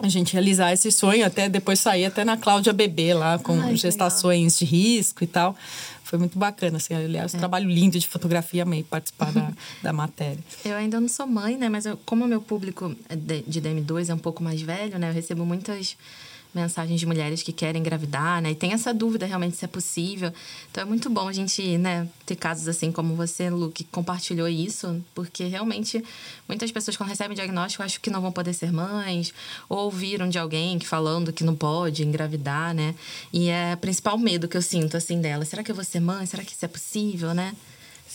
[0.00, 3.76] a gente realizar esse sonho, até depois sair até na Cláudia Bebê lá, com Ai,
[3.76, 4.58] gestações legal.
[4.58, 5.56] de risco e tal.
[6.04, 6.94] Foi muito bacana, assim.
[6.94, 7.36] Aliás, é.
[7.36, 9.50] um trabalho lindo de fotografia, amei participar da,
[9.82, 10.38] da matéria.
[10.64, 11.68] Eu ainda não sou mãe, né?
[11.68, 15.08] Mas eu, como o meu público de, de DM2 é um pouco mais velho, né?
[15.08, 15.96] Eu recebo muitas
[16.56, 18.50] mensagens de mulheres que querem engravidar, né?
[18.50, 20.32] E tem essa dúvida realmente se é possível.
[20.70, 24.48] Então é muito bom a gente, né, ter casos assim como você, Lu, que compartilhou
[24.48, 26.02] isso, porque realmente
[26.48, 29.32] muitas pessoas quando recebem diagnóstico acham que não vão poder ser mães,
[29.68, 32.94] ou ouviram de alguém que falando que não pode engravidar, né?
[33.32, 35.44] E é o principal medo que eu sinto assim dela.
[35.44, 36.24] Será que eu vou ser mãe?
[36.26, 37.54] Será que isso é possível, né?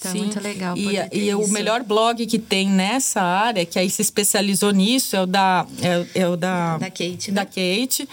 [0.01, 0.19] Então, Sim.
[0.21, 0.75] muito legal.
[0.75, 5.21] E, e o melhor blog que tem nessa área, que aí se especializou nisso, é
[5.21, 5.67] o da.
[5.79, 7.31] É, é o da, da Kate.
[7.31, 7.45] Da né?
[7.45, 8.09] Kate.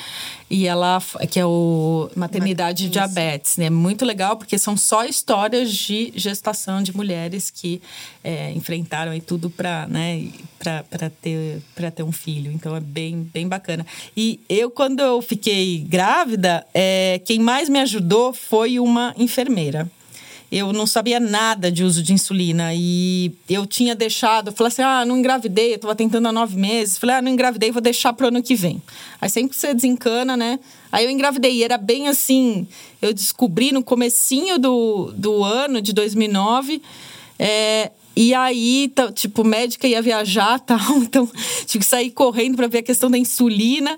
[0.51, 3.71] E ela, que é o Maternidade de Diabetes, né?
[3.71, 7.81] Muito legal, porque são só histórias de gestação de mulheres que
[8.23, 10.29] é, enfrentaram aí tudo para né,
[11.23, 11.63] ter,
[11.95, 12.53] ter um filho.
[12.53, 13.87] Então é bem, bem bacana.
[14.15, 19.91] E eu, quando eu fiquei grávida, é, quem mais me ajudou foi uma enfermeira
[20.51, 25.05] eu não sabia nada de uso de insulina e eu tinha deixado, falei assim, ah,
[25.05, 28.25] não engravidei, eu estava tentando há nove meses, falei, ah, não engravidei, vou deixar para
[28.25, 28.83] o ano que vem.
[29.21, 30.59] Aí sempre você desencana, né?
[30.91, 32.67] Aí eu engravidei e era bem assim,
[33.03, 36.81] eu descobri no comecinho do, do ano de 2009,
[37.39, 41.31] é, e aí, tá, tipo, médica ia viajar tal, então
[41.67, 43.97] tive que sair correndo para ver a questão da insulina.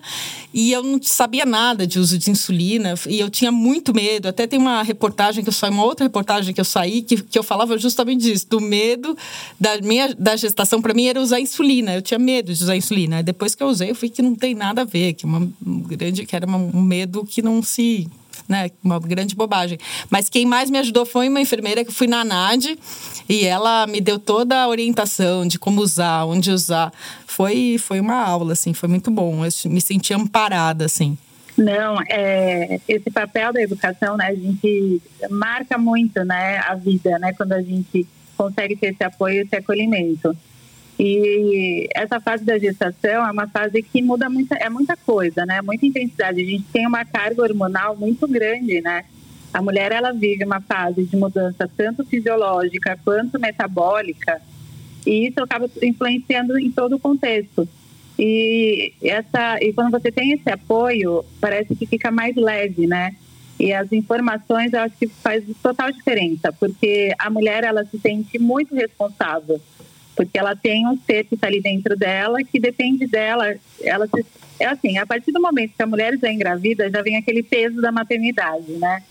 [0.52, 4.28] E eu não sabia nada de uso de insulina e eu tinha muito medo.
[4.28, 7.38] Até tem uma reportagem que eu saí, uma outra reportagem que eu saí, que, que
[7.38, 9.16] eu falava justamente disso, do medo
[9.58, 10.82] da minha da gestação.
[10.82, 11.94] Para mim era usar insulina.
[11.94, 13.22] Eu tinha medo de usar insulina.
[13.22, 16.26] Depois que eu usei, eu vi que não tem nada a ver, que uma grande,
[16.26, 18.06] que era um medo que não se
[18.50, 18.68] né?
[18.82, 19.78] Uma grande bobagem.
[20.10, 22.76] Mas quem mais me ajudou foi uma enfermeira que fui na NAD
[23.28, 26.92] e ela me deu toda a orientação de como usar, onde usar.
[27.26, 29.44] Foi, foi uma aula, assim, foi muito bom.
[29.44, 31.16] Eu me senti amparada, assim.
[31.56, 37.32] Não, é, esse papel da educação, né, a gente marca muito, né, a vida, né,
[37.34, 40.36] quando a gente consegue ter esse apoio, esse acolhimento.
[41.02, 45.62] E essa fase da gestação é uma fase que muda muita, é muita coisa, né?
[45.62, 46.42] Muita intensidade.
[46.42, 49.06] A gente tem uma carga hormonal muito grande, né?
[49.50, 54.42] A mulher ela vive uma fase de mudança tanto fisiológica quanto metabólica,
[55.06, 57.66] e isso acaba influenciando em todo o contexto.
[58.18, 63.16] E essa e quando você tem esse apoio, parece que fica mais leve, né?
[63.58, 68.38] E as informações eu acho que faz total diferença, porque a mulher ela se sente
[68.38, 69.58] muito responsável
[70.20, 73.54] porque ela tem um ser que está ali dentro dela, que depende dela.
[73.80, 74.26] Ela se,
[74.58, 77.80] é assim, a partir do momento que a mulher já engravida, já vem aquele peso
[77.80, 79.02] da maternidade, né?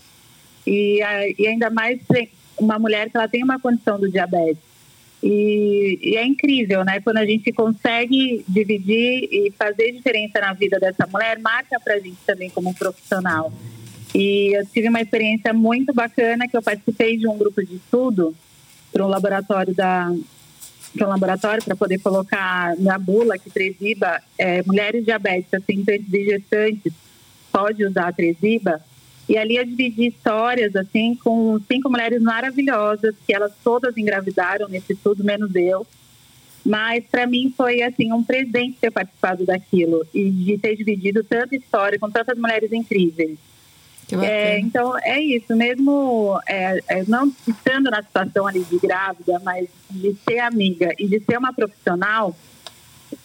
[0.64, 1.00] E,
[1.36, 1.98] e ainda mais
[2.56, 4.62] uma mulher que ela tem uma condição do diabetes.
[5.20, 7.00] E, e, é incrível, né?
[7.00, 11.98] Quando a gente consegue dividir e fazer diferença na vida dessa mulher, marca para a
[11.98, 13.52] gente também como profissional.
[14.14, 18.32] E eu tive uma experiência muito bacana que eu participei de um grupo de estudo
[18.92, 20.12] para um laboratório da,
[20.96, 26.24] para um laboratório para poder colocar na bula que Tresiba, é, mulheres diabéticas, ascendentes e
[26.24, 26.92] gestantes,
[27.52, 28.80] pode usar a Tresiba.
[29.28, 34.92] E ali eu dividi histórias, assim, com cinco mulheres maravilhosas, que elas todas engravidaram nesse
[34.92, 35.86] estudo, menos eu.
[36.64, 41.54] Mas para mim foi, assim, um presente ter participado daquilo e de ter dividido tanta
[41.54, 43.38] história com tantas mulheres incríveis.
[44.22, 49.68] É, então é isso, mesmo é, é, não estando na situação ali de grávida, mas
[49.90, 52.34] de ser amiga e de ser uma profissional,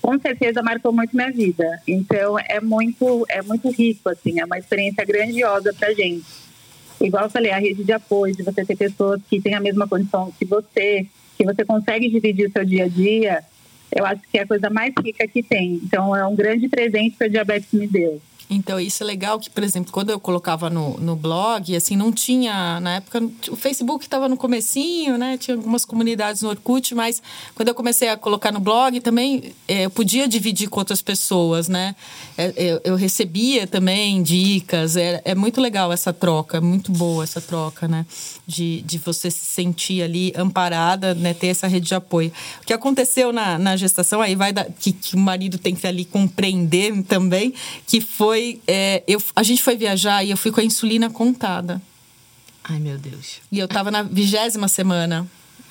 [0.02, 1.82] com certeza marcou muito minha vida.
[1.88, 6.26] Então é muito, é muito rico, assim, é uma experiência grandiosa pra gente.
[7.02, 9.88] Igual eu falei, a rede de apoio, de você ter pessoas que têm a mesma
[9.88, 11.06] condição que você,
[11.38, 13.44] que você consegue dividir o seu dia a dia,
[13.92, 15.80] eu acho que é a coisa mais rica que tem.
[15.84, 18.22] Então é um grande presente que a diabetes me deu.
[18.50, 22.12] Então, isso é legal que, por exemplo, quando eu colocava no, no blog, assim, não
[22.12, 25.38] tinha, na época, o Facebook estava no comecinho, né?
[25.38, 27.22] Tinha algumas comunidades no Orkut, mas
[27.56, 31.68] quando eu comecei a colocar no blog, também é, eu podia dividir com outras pessoas,
[31.68, 31.96] né?
[32.38, 37.42] É, eu, eu, recebia também dicas, é, é muito legal essa troca, muito boa essa
[37.42, 38.06] troca, né?
[38.46, 41.34] De, de você se sentir ali amparada, né?
[41.34, 42.32] Ter essa rede de apoio.
[42.62, 45.88] O que aconteceu na, na gestação, aí vai dar, que, que o marido tem que
[45.88, 47.54] ali compreender também,
[47.88, 48.60] que foi foi.
[48.68, 51.82] É, eu, a gente foi viajar e eu fui com a insulina contada.
[52.64, 53.40] Ai, meu Deus.
[53.52, 55.28] E eu tava na vigésima semana.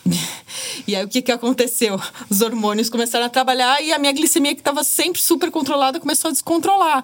[0.86, 1.98] E aí o que, que aconteceu?
[2.28, 6.28] Os hormônios começaram a trabalhar e a minha glicemia, que estava sempre super controlada, começou
[6.28, 7.02] a descontrolar.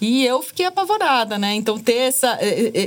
[0.00, 1.54] E eu fiquei apavorada, né?
[1.54, 2.36] Então ter, essa,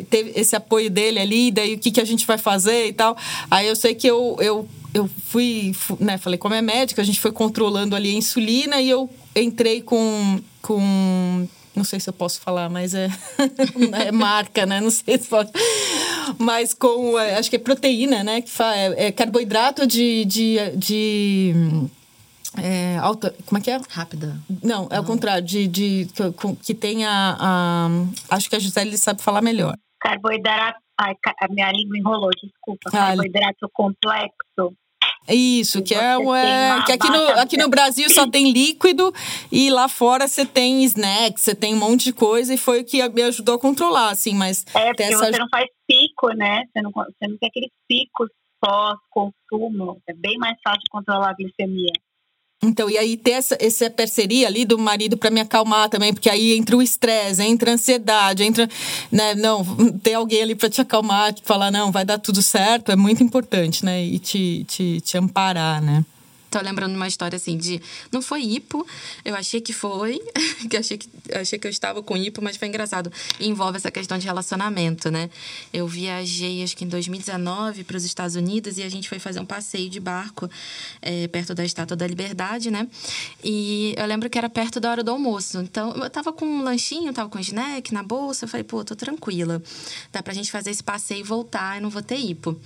[0.10, 3.16] ter esse apoio dele ali, daí o que, que a gente vai fazer e tal.
[3.50, 6.18] Aí eu sei que eu, eu, eu fui, né?
[6.18, 10.42] Falei, como é médica, a gente foi controlando ali a insulina e eu entrei com.
[10.62, 13.08] com não sei se eu posso falar, mas é,
[14.06, 14.80] é marca, né?
[14.80, 15.52] Não sei se pode.
[16.38, 18.42] Mas com, é, acho que é proteína, né?
[18.42, 20.26] Que fa, é, é carboidrato de.
[20.26, 21.54] de, de
[22.62, 23.80] é, alta, como é que é?
[23.90, 24.38] Rápida.
[24.62, 28.98] Não, é o contrário, de, de, que, que tem a, a, Acho que a Gisele
[28.98, 29.76] sabe falar melhor.
[30.00, 30.80] Carboidrato.
[31.00, 32.90] Ai, a minha língua enrolou, desculpa.
[32.90, 34.76] Ah, carboidrato complexo.
[35.28, 39.14] Isso, que é, é que aqui no, aqui no Brasil só tem líquido
[39.52, 42.86] e lá fora você tem snacks, você tem um monte de coisa e foi o
[42.86, 44.66] que me ajudou a controlar, assim, mas...
[44.74, 45.32] É, porque essa...
[45.32, 46.64] você não faz pico, né?
[46.66, 51.92] Você não, você não tem aqueles picos pós-consumo, é bem mais fácil controlar a glicemia.
[52.63, 56.30] Então, e aí ter essa, essa parceria ali do marido para me acalmar também, porque
[56.30, 58.69] aí entra o estresse, entra a ansiedade, entra,
[59.12, 59.63] né, não,
[60.02, 63.21] ter alguém ali para te acalmar, te falar, não, vai dar tudo certo, é muito
[63.21, 66.06] importante, né, e te, te, te amparar, né.
[66.54, 67.82] Tô lembrando uma história assim de.
[68.12, 68.86] Não foi hipo,
[69.26, 70.22] eu achei que foi,
[70.70, 73.12] que achei que achei que eu estava com hipo, mas foi engraçado.
[73.39, 75.32] E envolve essa questão de relacionamento, né?
[75.74, 79.39] Eu viajei, acho que em 2019, para os Estados Unidos e a gente foi fazer
[79.39, 80.48] um passeio de barco
[81.02, 82.88] é, perto da Estátua da Liberdade, né?
[83.44, 85.58] E eu lembro que era perto da hora do almoço.
[85.58, 88.46] Então, eu tava com um lanchinho, tava com um snack na bolsa.
[88.46, 89.60] Eu falei, pô, tô tranquila.
[90.12, 92.62] Dá pra gente fazer esse passeio e voltar, eu não vou ter hipo.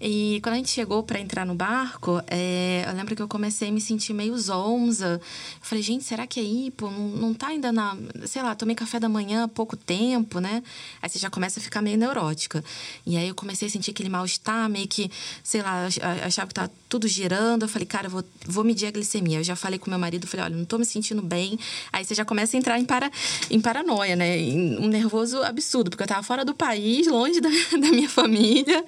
[0.00, 3.68] E quando a gente chegou para entrar no barco, é, eu lembro que eu comecei
[3.68, 5.20] a me sentir meio zonza.
[5.20, 6.90] Eu falei, gente, será que é hipo?
[6.90, 7.96] Não, não tá ainda na.
[8.24, 10.62] Sei lá, tomei café da manhã há pouco tempo, né?
[11.02, 12.64] Aí você já começa a ficar meio neurótica.
[13.04, 15.10] E aí eu comecei a sentir aquele mal-estar, meio que,
[15.44, 15.86] sei lá,
[16.24, 17.64] achava que tá tudo girando.
[17.64, 19.38] Eu falei, cara, eu vou, vou medir a glicemia.
[19.40, 21.58] Eu já falei com meu marido, falei, olha, não tô me sentindo bem.
[21.92, 23.10] Aí você já começa a entrar em, para,
[23.50, 24.38] em paranoia, né?
[24.38, 28.78] Em um nervoso absurdo, porque eu tava fora do país, longe da, da minha família.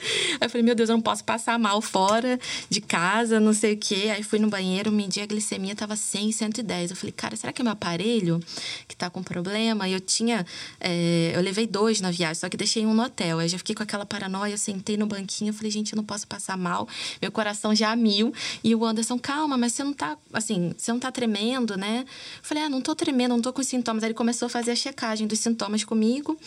[0.41, 2.39] Aí eu falei, meu Deus, eu não posso passar mal fora
[2.71, 4.11] de casa, não sei o quê.
[4.15, 6.91] Aí fui no banheiro, medi a glicemia, tava 100, 110.
[6.91, 8.41] Eu falei, cara, será que é meu aparelho
[8.89, 9.89] que tá com problema?
[9.89, 10.47] E eu tinha.
[10.81, 13.39] É, eu levei dois na viagem, só que deixei um no hotel.
[13.39, 16.57] Aí já fiquei com aquela paranoia, sentei no banquinho, falei, gente, eu não posso passar
[16.57, 16.89] mal.
[17.21, 18.33] Meu coração já mil.
[18.63, 22.05] E o Anderson, calma, mas você não tá, assim, você não tá tremendo, né?
[22.07, 24.03] Eu falei, ah, não tô tremendo, não tô com sintomas.
[24.03, 26.39] Aí ele começou a fazer a checagem dos sintomas comigo.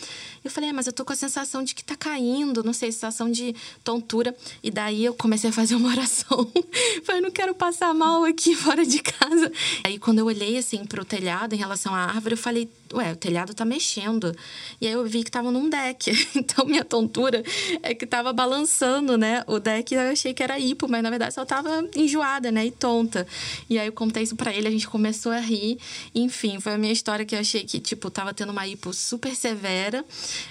[0.44, 2.90] Eu falei, ah, mas eu tô com a sensação de que tá caindo, não sei,
[2.92, 4.34] sensação de tontura.
[4.62, 6.50] E daí eu comecei a fazer uma oração.
[7.04, 9.52] Falei, não quero passar mal aqui fora de casa.
[9.84, 13.16] Aí quando eu olhei assim pro telhado em relação à árvore, eu falei, ué, o
[13.16, 14.34] telhado tá mexendo.
[14.80, 16.12] E aí eu vi que tava num deck.
[16.46, 17.42] Então minha tontura
[17.82, 19.42] é que tava balançando, né?
[19.46, 22.66] O deck eu achei que era hipo, mas na verdade só tava enjoada, né?
[22.66, 23.26] E tonta.
[23.68, 25.78] E aí eu contei isso pra ele, a gente começou a rir.
[26.14, 29.34] Enfim, foi a minha história que eu achei que, tipo, tava tendo uma hipo super
[29.34, 30.04] severa.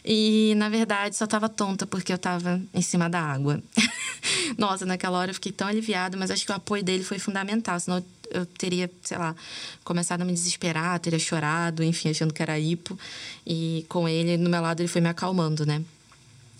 [0.04, 3.62] E na verdade só tava tonta porque eu tava em cima da água.
[4.58, 7.80] Nossa, naquela hora eu fiquei tão aliviada, mas acho que o apoio dele foi fundamental,
[7.80, 9.36] senão eu teria, sei lá,
[9.84, 12.98] começado a me desesperar, teria chorado, enfim, achando que era hipo.
[13.46, 15.84] E com ele, no meu lado, ele foi me acalmando, né?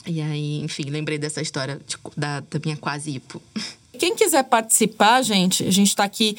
[0.06, 3.42] E aí, enfim, lembrei dessa história de, da, da minha quase hipo.
[3.96, 6.38] Quem quiser participar, gente, a gente está aqui,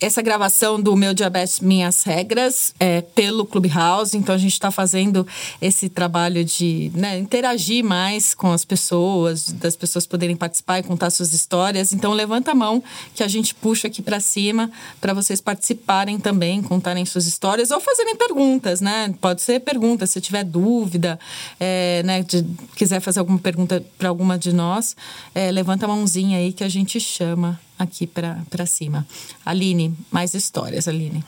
[0.00, 5.26] essa gravação do Meu Diabetes Minhas Regras, é, pelo Clubhouse, então a gente está fazendo
[5.60, 11.10] esse trabalho de né, interagir mais com as pessoas, das pessoas poderem participar e contar
[11.10, 11.92] suas histórias.
[11.92, 12.82] Então levanta a mão
[13.14, 17.80] que a gente puxa aqui para cima para vocês participarem também, contarem suas histórias ou
[17.80, 19.14] fazerem perguntas, né?
[19.20, 21.18] Pode ser pergunta, se tiver dúvida,
[21.58, 24.96] é, né, de, quiser fazer alguma pergunta para alguma de nós,
[25.34, 29.06] é, levanta a mãozinha aí que a gente chama aqui para cima.
[29.44, 31.22] Aline, mais histórias, Aline.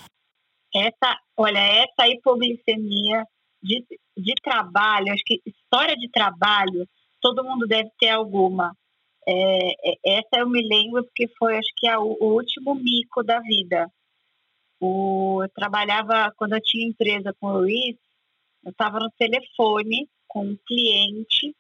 [0.74, 3.24] Essa, olha, essa hipoglicemia
[3.62, 3.84] de,
[4.16, 6.86] de trabalho, acho que história de trabalho,
[7.20, 8.74] todo mundo deve ter alguma.
[9.26, 13.40] É, é essa eu me lembro porque foi, acho que, a, o último mico da
[13.40, 13.90] vida.
[14.80, 17.96] O, eu trabalhava, quando eu tinha empresa com o Luiz,
[18.64, 21.54] eu estava no telefone com um cliente,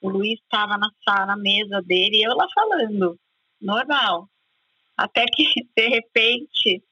[0.00, 3.18] o Luiz estava na sala, na mesa dele, e eu lá falando
[3.60, 4.28] normal.
[4.96, 5.44] Até que,
[5.76, 6.82] de repente,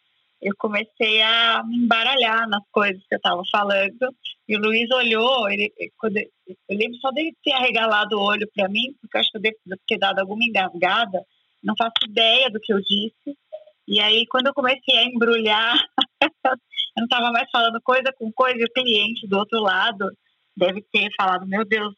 [0.42, 4.14] eu comecei a me embaralhar nas coisas que eu estava falando.
[4.48, 6.28] E o Luiz olhou, ele, quando, eu
[6.70, 9.56] lembro só dele ter arregalado o olho para mim, porque eu acho que eu devo
[9.86, 11.24] ter dado alguma engasgada,
[11.62, 13.38] não faço ideia do que eu disse.
[13.86, 15.78] E aí, quando eu comecei a embrulhar,
[16.96, 20.10] Eu não estava mais falando coisa com coisa e o cliente do outro lado
[20.56, 21.92] deve ter falado, meu Deus,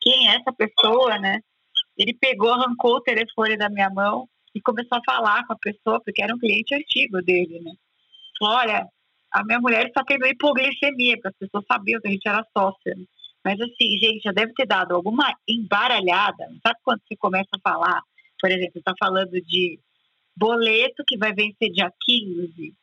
[0.00, 1.40] quem é essa pessoa, né?
[1.96, 6.00] Ele pegou, arrancou o telefone da minha mão e começou a falar com a pessoa,
[6.00, 7.72] porque era um cliente antigo dele, né?
[8.42, 8.86] Olha,
[9.32, 12.94] a minha mulher está tendo hipoglicemia, porque as pessoas sabiam que a gente era sócia.
[12.94, 13.04] Né?
[13.44, 16.48] Mas assim, gente, já deve ter dado alguma embaralhada.
[16.64, 18.00] Sabe quando você começa a falar,
[18.40, 19.78] por exemplo, está falando de
[20.36, 22.74] boleto que vai vencer dia 15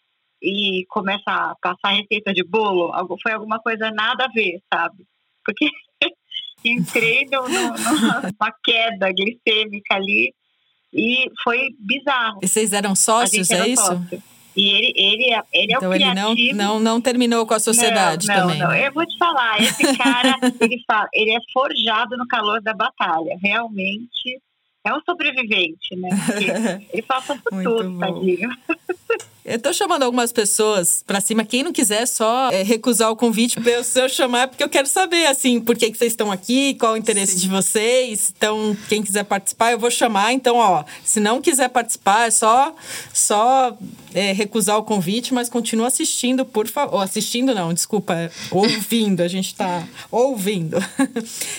[0.42, 2.92] e começa a passar receita de bolo,
[3.22, 5.06] foi alguma coisa nada a ver, sabe?
[5.46, 5.68] Porque
[6.64, 7.70] entrei no, no,
[8.22, 10.34] numa queda glicêmica ali
[10.94, 12.40] e foi bizarro.
[12.42, 13.84] E vocês eram sócios, é isso?
[13.84, 14.24] Sócio.
[14.56, 18.28] E ele, ele, ele então é o ele não, não, não terminou com a sociedade
[18.28, 18.60] não, não, também.
[18.60, 22.74] Não, eu vou te falar, esse cara, ele, fala, ele é forjado no calor da
[22.74, 23.38] batalha.
[23.42, 24.42] Realmente
[24.84, 26.10] é um sobrevivente, né?
[26.26, 26.46] Porque
[26.92, 28.50] ele passa por tudo, tadinho.
[29.44, 31.44] Eu tô chamando algumas pessoas pra cima.
[31.44, 34.88] Quem não quiser só é, recusar o convite pra eu, eu chamar, porque eu quero
[34.88, 37.40] saber, assim, por que, que vocês estão aqui, qual o interesse Sim.
[37.40, 38.34] de vocês.
[38.36, 40.32] Então, quem quiser participar, eu vou chamar.
[40.34, 42.76] Então, ó, se não quiser participar, é só,
[43.14, 43.78] só
[44.14, 47.02] é, recusar o convite, mas continua assistindo, por favor.
[47.02, 49.22] Assistindo, não, desculpa, ouvindo.
[49.22, 50.78] A gente tá ouvindo.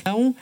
[0.01, 0.35] Então,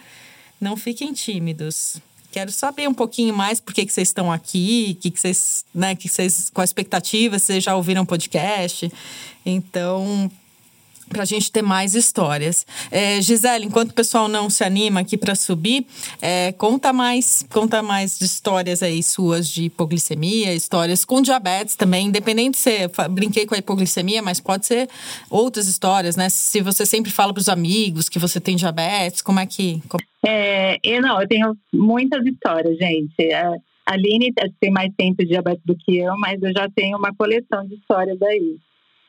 [0.60, 2.00] não fiquem tímidos.
[2.30, 5.94] Quero saber um pouquinho mais por que, que vocês estão aqui, que, que vocês, né,
[5.94, 8.90] que vocês, qual a expectativa, vocês já ouviram podcast.
[9.44, 10.30] Então,
[11.10, 12.64] para a gente ter mais histórias.
[12.90, 15.84] É, Gisele, enquanto o pessoal não se anima aqui para subir,
[16.22, 22.56] é, conta mais, conta mais histórias aí suas de hipoglicemia, histórias com diabetes também, independente
[22.56, 24.88] se brinquei com a hipoglicemia, mas pode ser
[25.28, 26.28] outras histórias, né?
[26.28, 30.02] Se você sempre fala para os amigos que você tem diabetes, como é que como...
[30.26, 33.32] É, eu não, eu tenho muitas histórias, gente.
[33.32, 33.56] A
[33.86, 37.66] Aline tem mais tempo de diabetes do que eu, mas eu já tenho uma coleção
[37.66, 38.56] de histórias aí.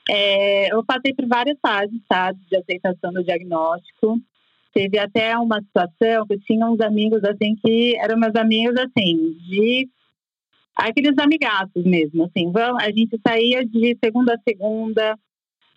[0.09, 4.19] É, eu passei por várias fases, sabe, de aceitação do diagnóstico.
[4.73, 9.35] Teve até uma situação que eu tinha uns amigos, assim, que eram meus amigos, assim,
[9.47, 9.89] de
[10.75, 12.51] aqueles amigaços mesmo, assim.
[12.51, 15.19] Vamos, a gente saía de segunda a segunda,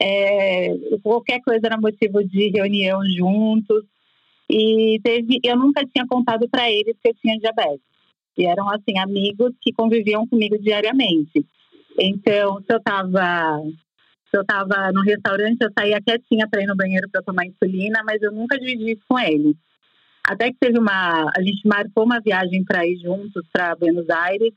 [0.01, 0.68] é,
[1.03, 3.85] qualquer coisa era motivo de reunião juntos.
[4.49, 7.81] E teve, eu nunca tinha contado para eles que eu tinha diabetes.
[8.37, 11.45] E eram, assim, amigos que conviviam comigo diariamente.
[11.99, 13.62] Então, se eu estava
[14.37, 18.20] eu estava no restaurante, eu saía quietinha para ir no banheiro para tomar insulina, mas
[18.22, 19.57] eu nunca dividi isso com ele.
[20.26, 21.30] Até que teve uma.
[21.37, 24.53] A gente marcou uma viagem para ir juntos para Buenos Aires.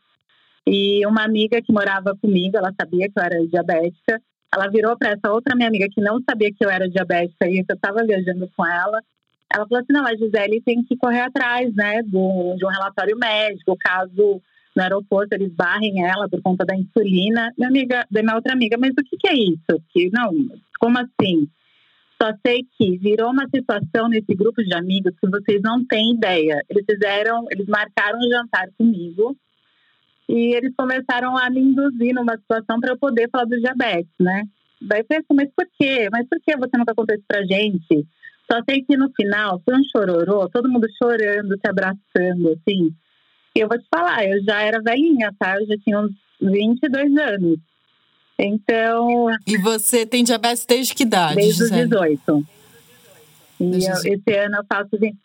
[0.66, 4.22] E uma amiga que morava comigo, ela sabia que eu era diabética.
[4.54, 7.64] Ela virou para essa outra minha amiga que não sabia que eu era diabética e
[7.64, 9.02] que eu estava viajando com ela.
[9.54, 13.18] Ela falou assim: não, a Gisele tem que correr atrás, né, do, de um relatório
[13.18, 14.42] médico, caso
[14.78, 17.52] no aeroporto, eles barrem ela por conta da insulina.
[17.58, 19.84] Minha amiga, da minha outra amiga, mas o que, que é isso?
[19.90, 20.32] Que, não,
[20.80, 21.50] como assim?
[22.22, 26.62] Só sei que virou uma situação nesse grupo de amigos que vocês não têm ideia.
[26.70, 29.36] Eles fizeram, eles marcaram um jantar comigo
[30.30, 34.44] e eles começaram a me induzir numa situação para eu poder falar do diabetes, né?
[34.80, 36.08] Daí eu falei assim, mas por quê?
[36.12, 38.06] Mas por que você nunca contou isso pra gente?
[38.52, 42.96] Só sei que no final foi um chororô, todo mundo chorando, se abraçando, assim
[43.60, 45.56] eu vou te falar, eu já era velhinha, tá?
[45.60, 47.60] Eu já tinha uns 22 anos.
[48.40, 49.28] Então.
[49.46, 51.36] E você tem diabetes desde que idade?
[51.36, 52.46] Desde os 18.
[53.60, 55.18] E eu, esse ano eu faço 20.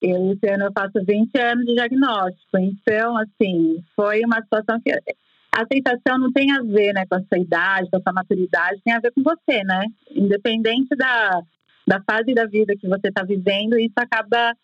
[0.00, 2.58] Eu, esse ano eu faço 20 anos de diagnóstico.
[2.58, 4.92] Então, assim, foi uma situação que.
[5.50, 8.82] A aceitação não tem a ver né, com a sua idade, com a sua maturidade,
[8.84, 9.86] tem a ver com você, né?
[10.14, 11.40] Independente da,
[11.86, 14.54] da fase da vida que você está vivendo, isso acaba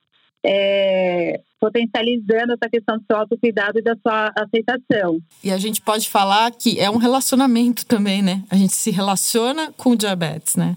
[0.44, 5.18] é, potencializando essa questão do seu autocuidado e da sua aceitação.
[5.42, 8.44] E a gente pode falar que é um relacionamento também, né?
[8.50, 10.76] A gente se relaciona com o diabetes, né?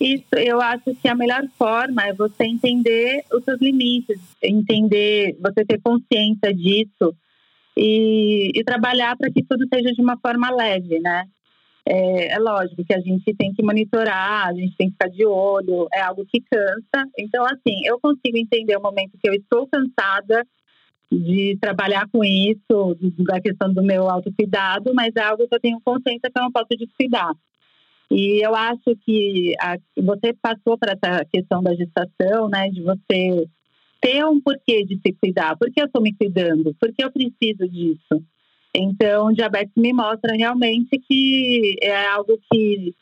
[0.00, 5.64] Isso, eu acho que a melhor forma é você entender os seus limites, entender, você
[5.64, 7.14] ter consciência disso
[7.76, 11.24] e, e trabalhar para que tudo seja de uma forma leve, né?
[11.88, 15.24] É, é, lógico que a gente tem que monitorar, a gente tem que ficar de
[15.24, 17.08] olho, é algo que cansa.
[17.16, 20.44] Então, assim, eu consigo entender o momento que eu estou cansada
[21.10, 25.80] de trabalhar com isso, da questão do meu autocuidado, mas é algo que eu tenho
[25.84, 27.32] consciência que eu não posso descuidar.
[28.10, 33.48] E eu acho que a, você passou para essa questão da gestação, né, de você
[34.00, 35.56] ter um porquê de se cuidar.
[35.56, 36.74] Por que eu estou me cuidando?
[36.80, 38.22] Por que eu preciso disso?
[38.76, 42.94] Então, o diabetes me mostra realmente que é algo que,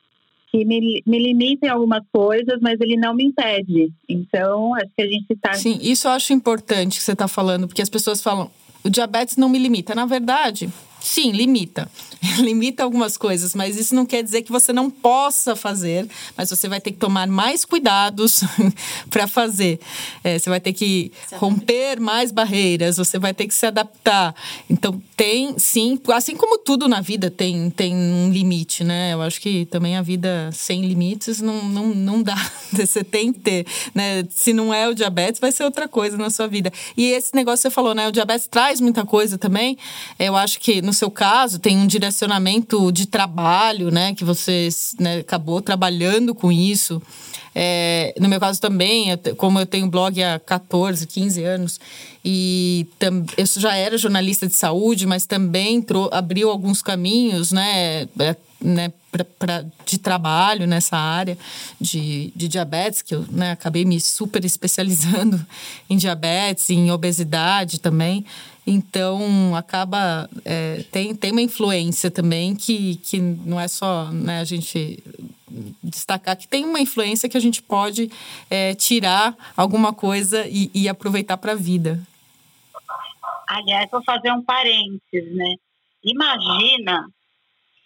[0.51, 3.93] que me, me limita em algumas coisas, mas ele não me impede.
[4.09, 5.53] Então, acho que a gente está.
[5.55, 8.51] Sim, isso eu acho importante que você está falando, porque as pessoas falam,
[8.85, 9.95] o diabetes não me limita.
[9.95, 10.71] Na verdade,
[11.07, 11.89] sim, limita.
[12.39, 16.69] limita algumas coisas, mas isso não quer dizer que você não possa fazer, mas você
[16.69, 18.43] vai ter que tomar mais cuidados
[19.11, 19.79] para fazer.
[20.23, 24.35] É, você vai ter que romper mais barreiras, você vai ter que se adaptar.
[24.69, 29.13] Então, tem, sim, assim como tudo na vida tem, tem um limite, né?
[29.13, 32.35] Eu acho que também a vida sem limites não, não, não dá.
[32.73, 34.25] Você tem que ter, né?
[34.31, 36.73] Se não é o diabetes, vai ser outra coisa na sua vida.
[36.97, 38.09] E esse negócio que você falou, né?
[38.09, 39.79] O diabetes traz muita coisa também.
[40.19, 44.15] Eu acho que, no seu caso, tem um direcionamento de trabalho, né?
[44.15, 44.69] Que você
[44.99, 47.03] né, acabou trabalhando com isso.
[47.55, 51.81] É, no meu caso também, como eu tenho blog há 14, 15 anos,
[52.25, 52.87] e
[53.37, 58.09] eu já era jornalista de saúde, mas também abriu alguns caminhos, né?
[58.19, 61.37] É, né, pra, pra, de trabalho nessa área
[61.79, 65.45] de, de diabetes, que eu né, acabei me super especializando
[65.89, 68.25] em diabetes, em obesidade também.
[68.67, 70.29] Então, acaba.
[70.45, 75.03] É, tem, tem uma influência também que, que não é só né, a gente
[75.83, 78.11] destacar que tem uma influência que a gente pode
[78.51, 82.01] é, tirar alguma coisa e, e aproveitar para a vida.
[83.47, 85.55] Aliás, vou fazer um parênteses, né?
[86.03, 87.07] Imagina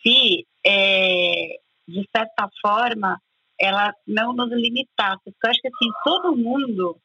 [0.03, 3.20] se, é, de certa forma,
[3.61, 5.24] ela não nos limitasse.
[5.24, 6.97] Porque eu acho que assim, todo mundo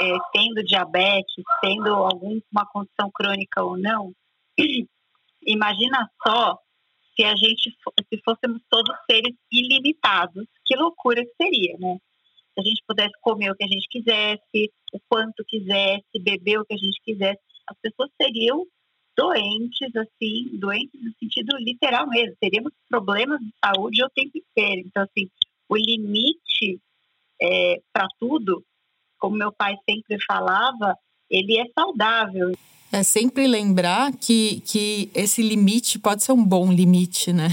[0.00, 4.12] é, tendo diabetes, tendo alguma condição crônica ou não,
[5.46, 6.58] imagina só
[7.16, 7.76] se a gente
[8.08, 11.98] se fôssemos todos seres ilimitados, que loucura que seria, né?
[12.54, 16.64] Se a gente pudesse comer o que a gente quisesse, o quanto quisesse, beber o
[16.64, 18.66] que a gente quisesse, as pessoas seriam
[19.16, 22.36] doentes, assim, doentes no sentido literal mesmo.
[22.40, 24.86] Teríamos problemas de saúde o tempo inteiro.
[24.86, 25.28] Então, assim,
[25.68, 26.80] o limite
[27.40, 28.64] é, para tudo
[29.20, 30.96] como meu pai sempre falava,
[31.30, 32.52] ele é saudável.
[32.92, 37.48] É sempre lembrar que, que esse limite pode ser um bom limite, né?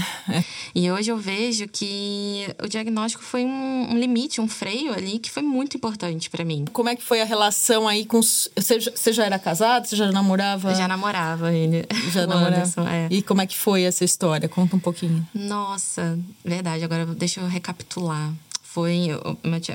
[0.74, 5.30] E hoje eu vejo que o diagnóstico foi um, um limite, um freio ali, que
[5.30, 6.64] foi muito importante para mim.
[6.72, 8.20] Como é que foi a relação aí com.
[8.20, 9.86] Você, você já era casado?
[9.86, 10.70] Você já namorava?
[10.70, 11.86] Eu já namorava ele.
[12.10, 12.56] Já namorava.
[12.56, 13.06] Anderson, é.
[13.08, 14.48] E como é que foi essa história?
[14.48, 15.24] Conta um pouquinho.
[15.32, 16.82] Nossa, verdade.
[16.82, 18.32] Agora deixa eu recapitular
[18.70, 19.08] foi.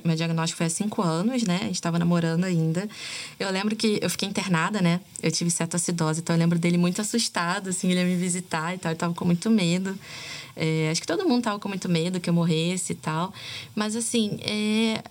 [0.05, 1.57] Meu, diagnóstico foi há cinco anos, né?
[1.61, 2.87] A gente estava namorando ainda.
[3.39, 5.01] Eu lembro que eu fiquei internada, né?
[5.21, 8.77] Eu tive cetoacidose, então eu lembro dele muito assustado, assim, ele ia me visitar e
[8.77, 8.91] tal.
[8.91, 9.97] Eu tava com muito medo.
[10.55, 13.33] É, acho que todo mundo tava com muito medo que eu morresse e tal.
[13.73, 15.01] Mas, assim, é,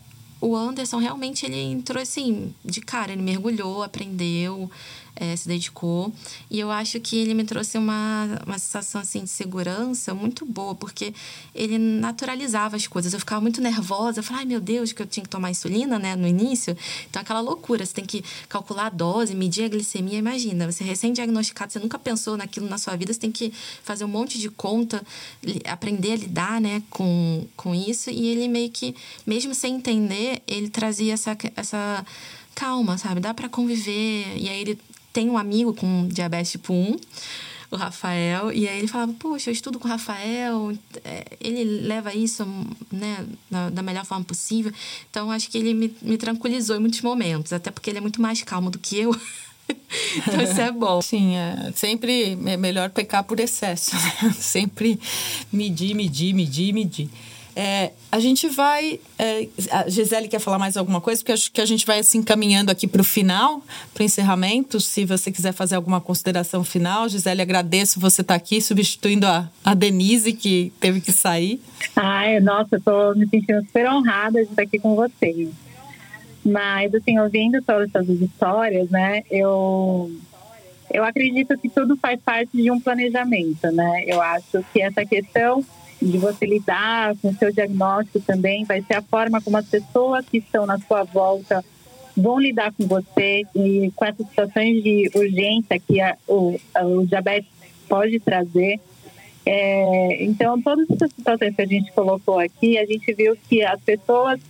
[0.41, 4.71] o Anderson realmente ele entrou assim, de cara, ele mergulhou, aprendeu
[5.15, 6.13] é, se dedicou.
[6.51, 10.75] E eu acho que ele me trouxe uma, uma sensação assim, de segurança muito boa,
[10.75, 11.15] porque
[11.55, 13.13] ele naturalizava as coisas.
[13.13, 15.99] Eu ficava muito nervosa, eu falava, ai meu Deus, que eu tinha que tomar insulina
[15.99, 16.77] né, no início.
[17.09, 20.19] Então, aquela loucura, você tem que calcular a dose, medir a glicemia.
[20.19, 23.53] Imagina, você recém-diagnosticado, você nunca pensou naquilo na sua vida, você tem que
[23.83, 25.05] fazer um monte de conta,
[25.67, 28.11] aprender a lidar né, com, com isso.
[28.11, 28.95] E ele meio que,
[29.27, 31.37] mesmo sem entender, ele trazia essa.
[31.57, 32.05] essa
[32.55, 33.21] calma, sabe?
[33.21, 34.37] Dá para conviver.
[34.37, 34.79] E aí ele
[35.13, 36.97] tem um amigo com diabetes tipo 1,
[37.71, 42.15] o Rafael, e aí ele falava, poxa, eu estudo com o Rafael, é, ele leva
[42.15, 42.47] isso
[42.91, 43.25] né,
[43.73, 44.71] da melhor forma possível.
[45.11, 48.21] Então, acho que ele me, me tranquilizou em muitos momentos, até porque ele é muito
[48.21, 49.19] mais calmo do que eu.
[50.17, 51.01] então isso é bom.
[51.03, 53.95] Sim, é sempre é melhor pecar por excesso.
[53.97, 54.35] Né?
[54.39, 55.01] sempre
[55.51, 57.09] medir, medir, medir, medir.
[57.55, 58.99] É, a gente vai.
[59.19, 61.21] É, a Gisele quer falar mais alguma coisa?
[61.21, 64.81] Porque acho que a gente vai se encaminhando aqui para o final, para o encerramento.
[64.81, 69.51] Se você quiser fazer alguma consideração final, Gisele, agradeço você estar tá aqui, substituindo a,
[69.65, 71.61] a Denise, que teve que sair.
[71.95, 75.51] Ai, nossa, estou me sentindo super honrada de estar aqui com vocês.
[76.45, 80.11] Mas, assim, ouvindo todas essas histórias, né, eu,
[80.91, 84.05] eu acredito que tudo faz parte de um planejamento, né?
[84.07, 85.65] Eu acho que essa questão
[86.03, 90.25] de você lidar com o seu diagnóstico também, vai ser a forma como as pessoas
[90.27, 91.65] que estão na sua volta
[92.17, 97.07] vão lidar com você e com essas situações de urgência que a, o, a, o
[97.07, 97.51] diabetes
[97.89, 98.81] pode trazer.
[99.45, 103.81] É, então, todas essas situações que a gente colocou aqui, a gente viu que as
[103.81, 104.41] pessoas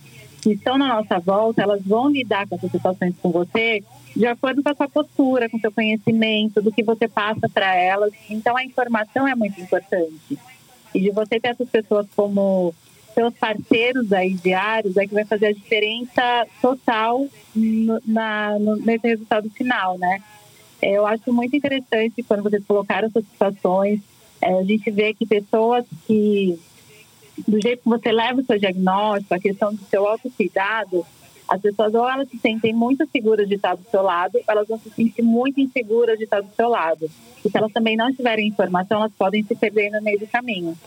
[0.41, 3.81] que estão na nossa volta, elas vão lidar com essas situações com você
[4.15, 7.75] de acordo com a sua postura, com o seu conhecimento, do que você passa para
[7.75, 8.13] elas.
[8.29, 10.37] Então, a informação é muito importante.
[10.93, 12.73] E de você ter essas pessoas como
[13.13, 19.07] seus parceiros aí diários é que vai fazer a diferença total no, na, no, nesse
[19.07, 20.21] resultado final, né?
[20.81, 24.01] É, eu acho muito interessante quando vocês colocaram essas situações,
[24.41, 26.59] é, a gente vê que pessoas que,
[27.47, 31.05] do jeito que você leva o seu diagnóstico, a questão do seu autocuidado,
[31.47, 34.67] As pessoas ou elas se sentem muito seguras de estar do seu lado, ou elas
[34.67, 37.09] vão se sentir muito inseguras de estar do seu lado.
[37.43, 40.77] E se elas também não tiverem informação, elas podem se perder no meio do caminho.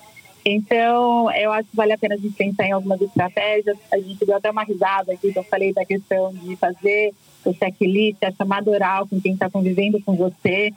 [0.45, 3.77] Então, eu acho que vale a pena a gente pensar em algumas estratégias.
[3.93, 7.13] A gente deu até uma risada aqui, que eu falei da questão de fazer
[7.45, 10.73] o checklist, a chamada oral com quem está convivendo com você,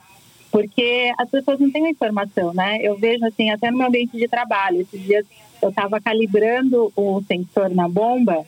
[0.50, 2.78] porque as pessoas não têm a informação, né?
[2.82, 5.24] Eu vejo, assim, até no meu ambiente de trabalho, esses dias
[5.62, 8.44] eu estava calibrando o sensor na bomba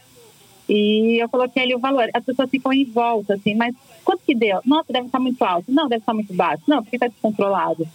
[0.69, 2.09] e eu coloquei ali o valor.
[2.15, 4.61] As pessoas ficam em volta, assim, mas quanto que deu?
[4.65, 5.71] Nossa, deve estar muito alto.
[5.71, 6.63] Não, deve estar muito baixo.
[6.67, 7.87] Não, porque está descontrolado.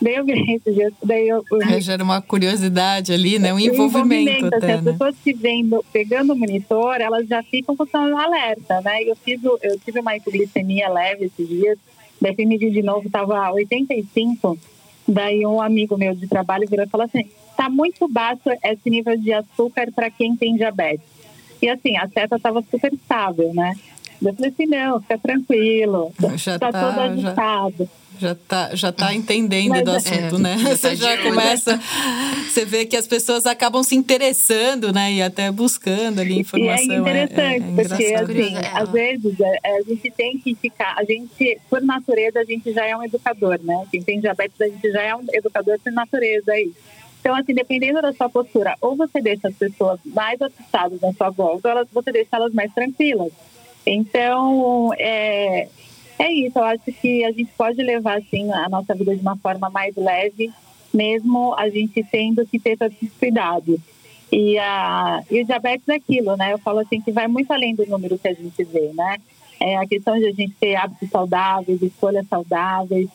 [0.00, 1.44] Daí eu vi esses dias, daí eu...
[1.68, 3.52] É, gera uma curiosidade ali, né?
[3.52, 7.76] Um envolvimento, envolvimento até, assim, As pessoas que vêm pegando o monitor, elas já ficam
[7.76, 9.02] com o alerta, né?
[9.02, 11.78] Eu, fiz, eu tive uma hipoglicemia leve esses dias,
[12.20, 14.56] daí fui medir de novo, estava 85,
[15.06, 19.16] daí um amigo meu de trabalho virou e falou assim, está muito baixo esse nível
[19.16, 21.17] de açúcar para quem tem diabetes.
[21.60, 23.74] E assim, a seta estava super estável, né?
[24.20, 27.84] Eu falei assim, não, fica tranquilo, está tá todo agitado.
[27.84, 30.56] Já já tá, já tá entendendo Mas, do é, assunto, é, né?
[30.56, 31.80] Você já começa,
[32.48, 35.12] você vê que as pessoas acabam se interessando, né?
[35.12, 36.84] E até buscando ali informação.
[36.84, 41.04] E é interessante, é, é porque assim, às vezes a gente tem que ficar, a
[41.04, 43.86] gente, por natureza, a gente já é um educador, né?
[43.90, 46.72] Quem tem diabetes, a gente já é um educador por natureza aí.
[47.20, 51.30] Então, assim, dependendo da sua postura, ou você deixa as pessoas mais assustadas na sua
[51.30, 53.32] volta, ou você deixa elas mais tranquilas.
[53.84, 55.68] Então, é,
[56.18, 59.36] é isso, eu acho que a gente pode levar assim a nossa vida de uma
[59.36, 60.50] forma mais leve,
[60.92, 63.78] mesmo a gente tendo que ter todos os cuidados.
[64.30, 66.52] E, a, e o diabetes é aquilo, né?
[66.52, 69.16] Eu falo assim que vai muito além do número que a gente vê, né?
[69.60, 73.08] É a questão de a gente ter hábitos saudáveis, escolhas saudáveis.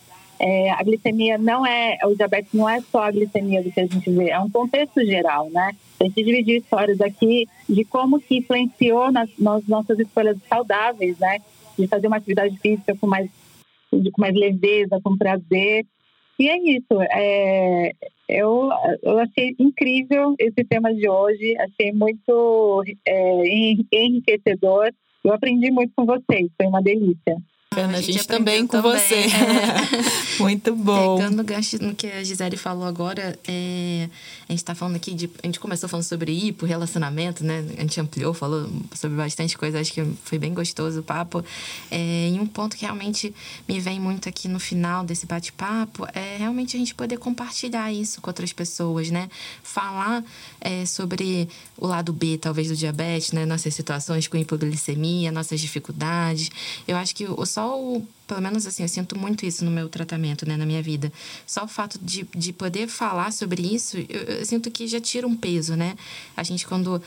[0.46, 3.86] É, a glicemia não é, o diabetes não é só a glicemia do que a
[3.86, 5.72] gente vê, é um contexto geral, né?
[6.02, 11.40] A gente dividiu histórias aqui de como que influenciou nas, nas nossas escolhas saudáveis, né?
[11.78, 13.30] de fazer uma atividade física com mais,
[13.90, 15.86] com mais leveza, com prazer.
[16.40, 17.02] E é isso.
[17.12, 17.92] É,
[18.28, 18.70] eu,
[19.02, 23.44] eu achei incrível esse tema de hoje, achei muito é,
[23.92, 24.90] enriquecedor.
[25.24, 27.38] Eu aprendi muito com vocês, foi uma delícia.
[27.74, 29.00] Bacana, a gente, a gente também com também.
[29.00, 29.16] você.
[29.16, 30.40] É.
[30.40, 31.18] Muito bom.
[31.18, 34.10] Pegando o gancho no que a Gisele falou agora, é,
[34.48, 35.30] a gente está falando aqui de.
[35.42, 37.66] A gente começou falando sobre hipo, relacionamento, né?
[37.78, 41.44] A gente ampliou, falou sobre bastante coisa, acho que foi bem gostoso o papo.
[41.90, 43.34] É, e um ponto que realmente
[43.68, 48.22] me vem muito aqui no final desse bate-papo é realmente a gente poder compartilhar isso
[48.22, 49.30] com outras pessoas, né?
[49.64, 50.24] Falar
[50.62, 51.48] é, sobre
[51.78, 53.46] o lado B, talvez, do diabetes, né?
[53.46, 56.50] Nossas situações com hipoglicemia, nossas dificuldades.
[56.88, 58.06] Eu acho que o só só o.
[58.28, 61.12] Pelo menos assim, eu sinto muito isso no meu tratamento, né, na minha vida.
[61.46, 65.28] Só o fato de, de poder falar sobre isso, eu, eu sinto que já tira
[65.28, 65.96] um peso, né?
[66.36, 67.02] A gente, quando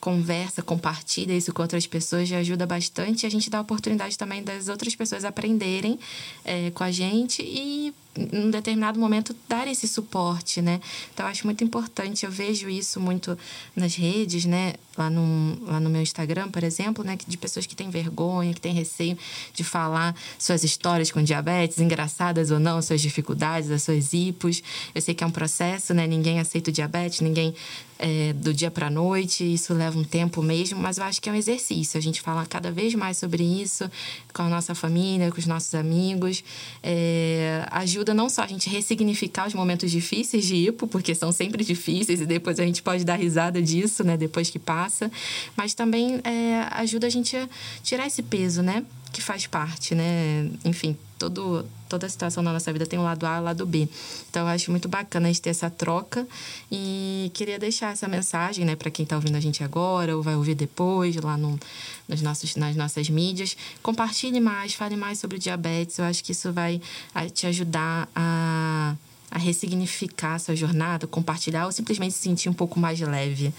[0.00, 3.24] conversa, compartilha isso com outras pessoas, já ajuda bastante.
[3.24, 5.98] E a gente dá a oportunidade também das outras pessoas aprenderem
[6.44, 7.92] é, com a gente e
[8.32, 10.80] em um determinado momento dar esse suporte, né?
[11.14, 13.38] Então acho muito importante, eu vejo isso muito
[13.76, 14.74] nas redes, né?
[14.96, 17.16] Lá no, lá no meu Instagram, por exemplo, né?
[17.26, 19.16] De pessoas que têm vergonha, que têm receio
[19.54, 24.62] de falar suas histórias com diabetes, engraçadas ou não, suas dificuldades, as suas hipos.
[24.94, 26.06] Eu sei que é um processo, né?
[26.06, 27.54] Ninguém aceita o diabetes, ninguém
[27.98, 31.32] é, do dia para noite, isso leva um tempo mesmo, mas eu acho que é
[31.32, 31.98] um exercício.
[31.98, 33.90] A gente fala cada vez mais sobre isso
[34.32, 36.44] com a nossa família, com os nossos amigos.
[36.82, 41.64] É, ajuda não só a gente ressignificar os momentos difíceis de hipo, porque são sempre
[41.64, 45.10] difíceis e depois a gente pode dar risada disso, né, depois que passa,
[45.56, 47.48] mas também é, ajuda a gente a
[47.82, 48.84] tirar esse peso, né?
[49.12, 50.48] que faz parte, né?
[50.64, 53.88] Enfim, todo, toda situação da nossa vida tem um lado A e um lado B.
[54.28, 56.26] Então, eu acho muito bacana a gente ter essa troca
[56.70, 60.36] e queria deixar essa mensagem, né, para quem está ouvindo a gente agora ou vai
[60.36, 61.58] ouvir depois lá no,
[62.08, 63.56] nos nossos, nas nossas mídias.
[63.82, 65.98] Compartilhe mais, fale mais sobre diabetes.
[65.98, 66.80] Eu acho que isso vai
[67.32, 68.94] te ajudar a,
[69.30, 73.52] a ressignificar a sua jornada, compartilhar ou simplesmente se sentir um pouco mais leve.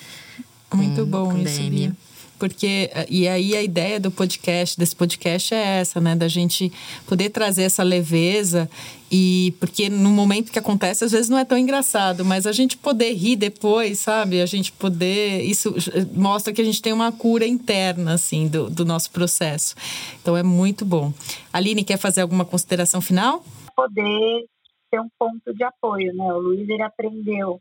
[0.70, 1.96] Com, muito bom com isso, Bia.
[2.40, 6.16] Porque, e aí a ideia do podcast, desse podcast é essa, né?
[6.16, 6.72] Da gente
[7.06, 8.70] poder trazer essa leveza
[9.12, 12.78] e porque no momento que acontece, às vezes não é tão engraçado, mas a gente
[12.78, 14.40] poder rir depois, sabe?
[14.40, 15.42] A gente poder.
[15.42, 15.74] Isso
[16.14, 19.76] mostra que a gente tem uma cura interna, assim, do, do nosso processo.
[20.22, 21.12] Então é muito bom.
[21.52, 23.44] Aline, quer fazer alguma consideração final?
[23.76, 24.46] Poder
[24.92, 26.32] ter um ponto de apoio, né?
[26.34, 27.60] O Luiz, ele aprendeu,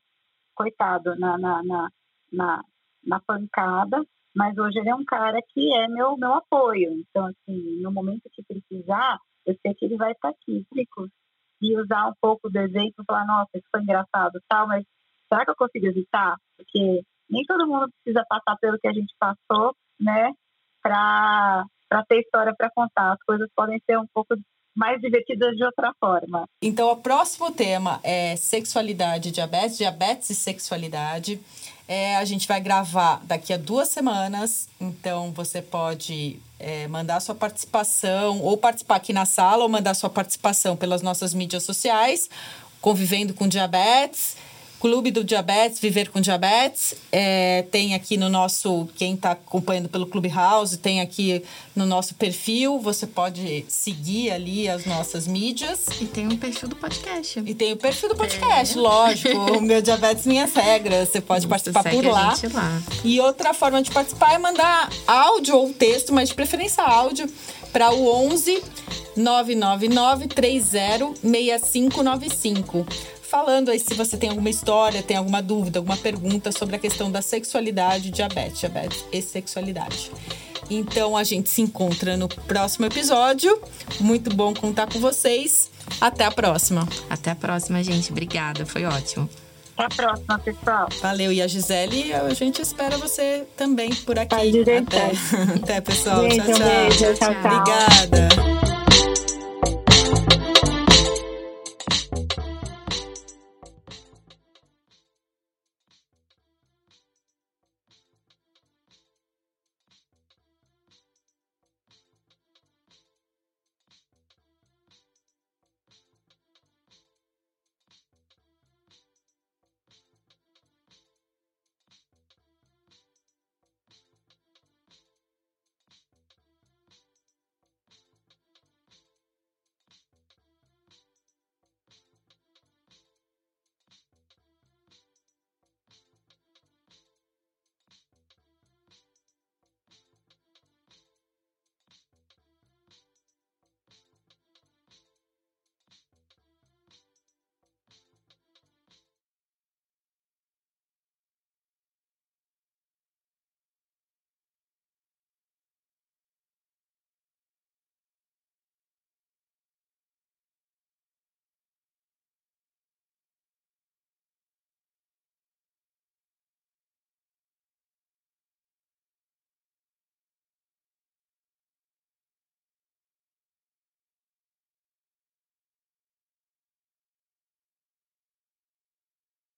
[0.54, 1.88] coitado, na, na, na,
[2.30, 2.64] na,
[3.06, 4.04] na pancada,
[4.38, 6.92] mas hoje ele é um cara que é meu, meu apoio.
[6.92, 10.64] Então, assim, no momento que precisar, eu sei que ele vai estar aqui.
[11.60, 14.84] E usar um pouco do exemplo, falar, nossa, isso foi engraçado, tal, mas
[15.28, 16.36] será que eu consigo evitar?
[16.56, 20.32] Porque nem todo mundo precisa passar pelo que a gente passou, né?
[20.80, 23.14] para ter história para contar.
[23.14, 24.36] As coisas podem ser um pouco
[24.78, 26.48] mais divertidas de outra forma.
[26.62, 31.40] Então, o próximo tema é sexualidade diabetes, diabetes e sexualidade.
[31.88, 37.34] É, a gente vai gravar daqui a duas semanas, então você pode é, mandar sua
[37.34, 42.30] participação, ou participar aqui na sala, ou mandar sua participação pelas nossas mídias sociais,
[42.80, 44.36] convivendo com diabetes.
[44.80, 46.94] Clube do Diabetes, Viver com Diabetes.
[47.10, 51.42] É, tem aqui no nosso, quem está acompanhando pelo Clubhouse, tem aqui
[51.74, 52.78] no nosso perfil.
[52.78, 55.86] Você pode seguir ali as nossas mídias.
[56.00, 57.42] E tem um perfil do podcast.
[57.44, 58.80] E tem o perfil do podcast, é.
[58.80, 59.36] lógico.
[59.58, 61.08] o meu Diabetes Minhas Regras.
[61.08, 62.34] Você pode participar por lá.
[62.52, 62.82] lá.
[63.04, 67.28] E outra forma de participar é mandar áudio ou texto, mas de preferência áudio,
[67.72, 68.62] para o 11
[69.16, 72.86] 999 30 6595
[73.28, 77.10] falando aí se você tem alguma história, tem alguma dúvida, alguma pergunta sobre a questão
[77.10, 80.10] da sexualidade, diabetes, diabetes e sexualidade.
[80.70, 83.60] Então a gente se encontra no próximo episódio.
[84.00, 85.70] Muito bom contar com vocês.
[86.00, 86.86] Até a próxima.
[87.08, 88.10] Até a próxima, gente.
[88.10, 89.28] Obrigada, foi ótimo.
[89.76, 90.88] Até a próxima, pessoal.
[91.00, 91.32] Valeu.
[91.32, 94.34] E a Gisele, a gente espera você também por aqui.
[94.60, 95.12] Até,
[95.62, 96.22] Até pessoal.
[96.22, 96.66] Gente, tchau, tchau.
[96.66, 97.30] Um beijo, tchau, tchau.
[97.30, 98.47] Obrigada.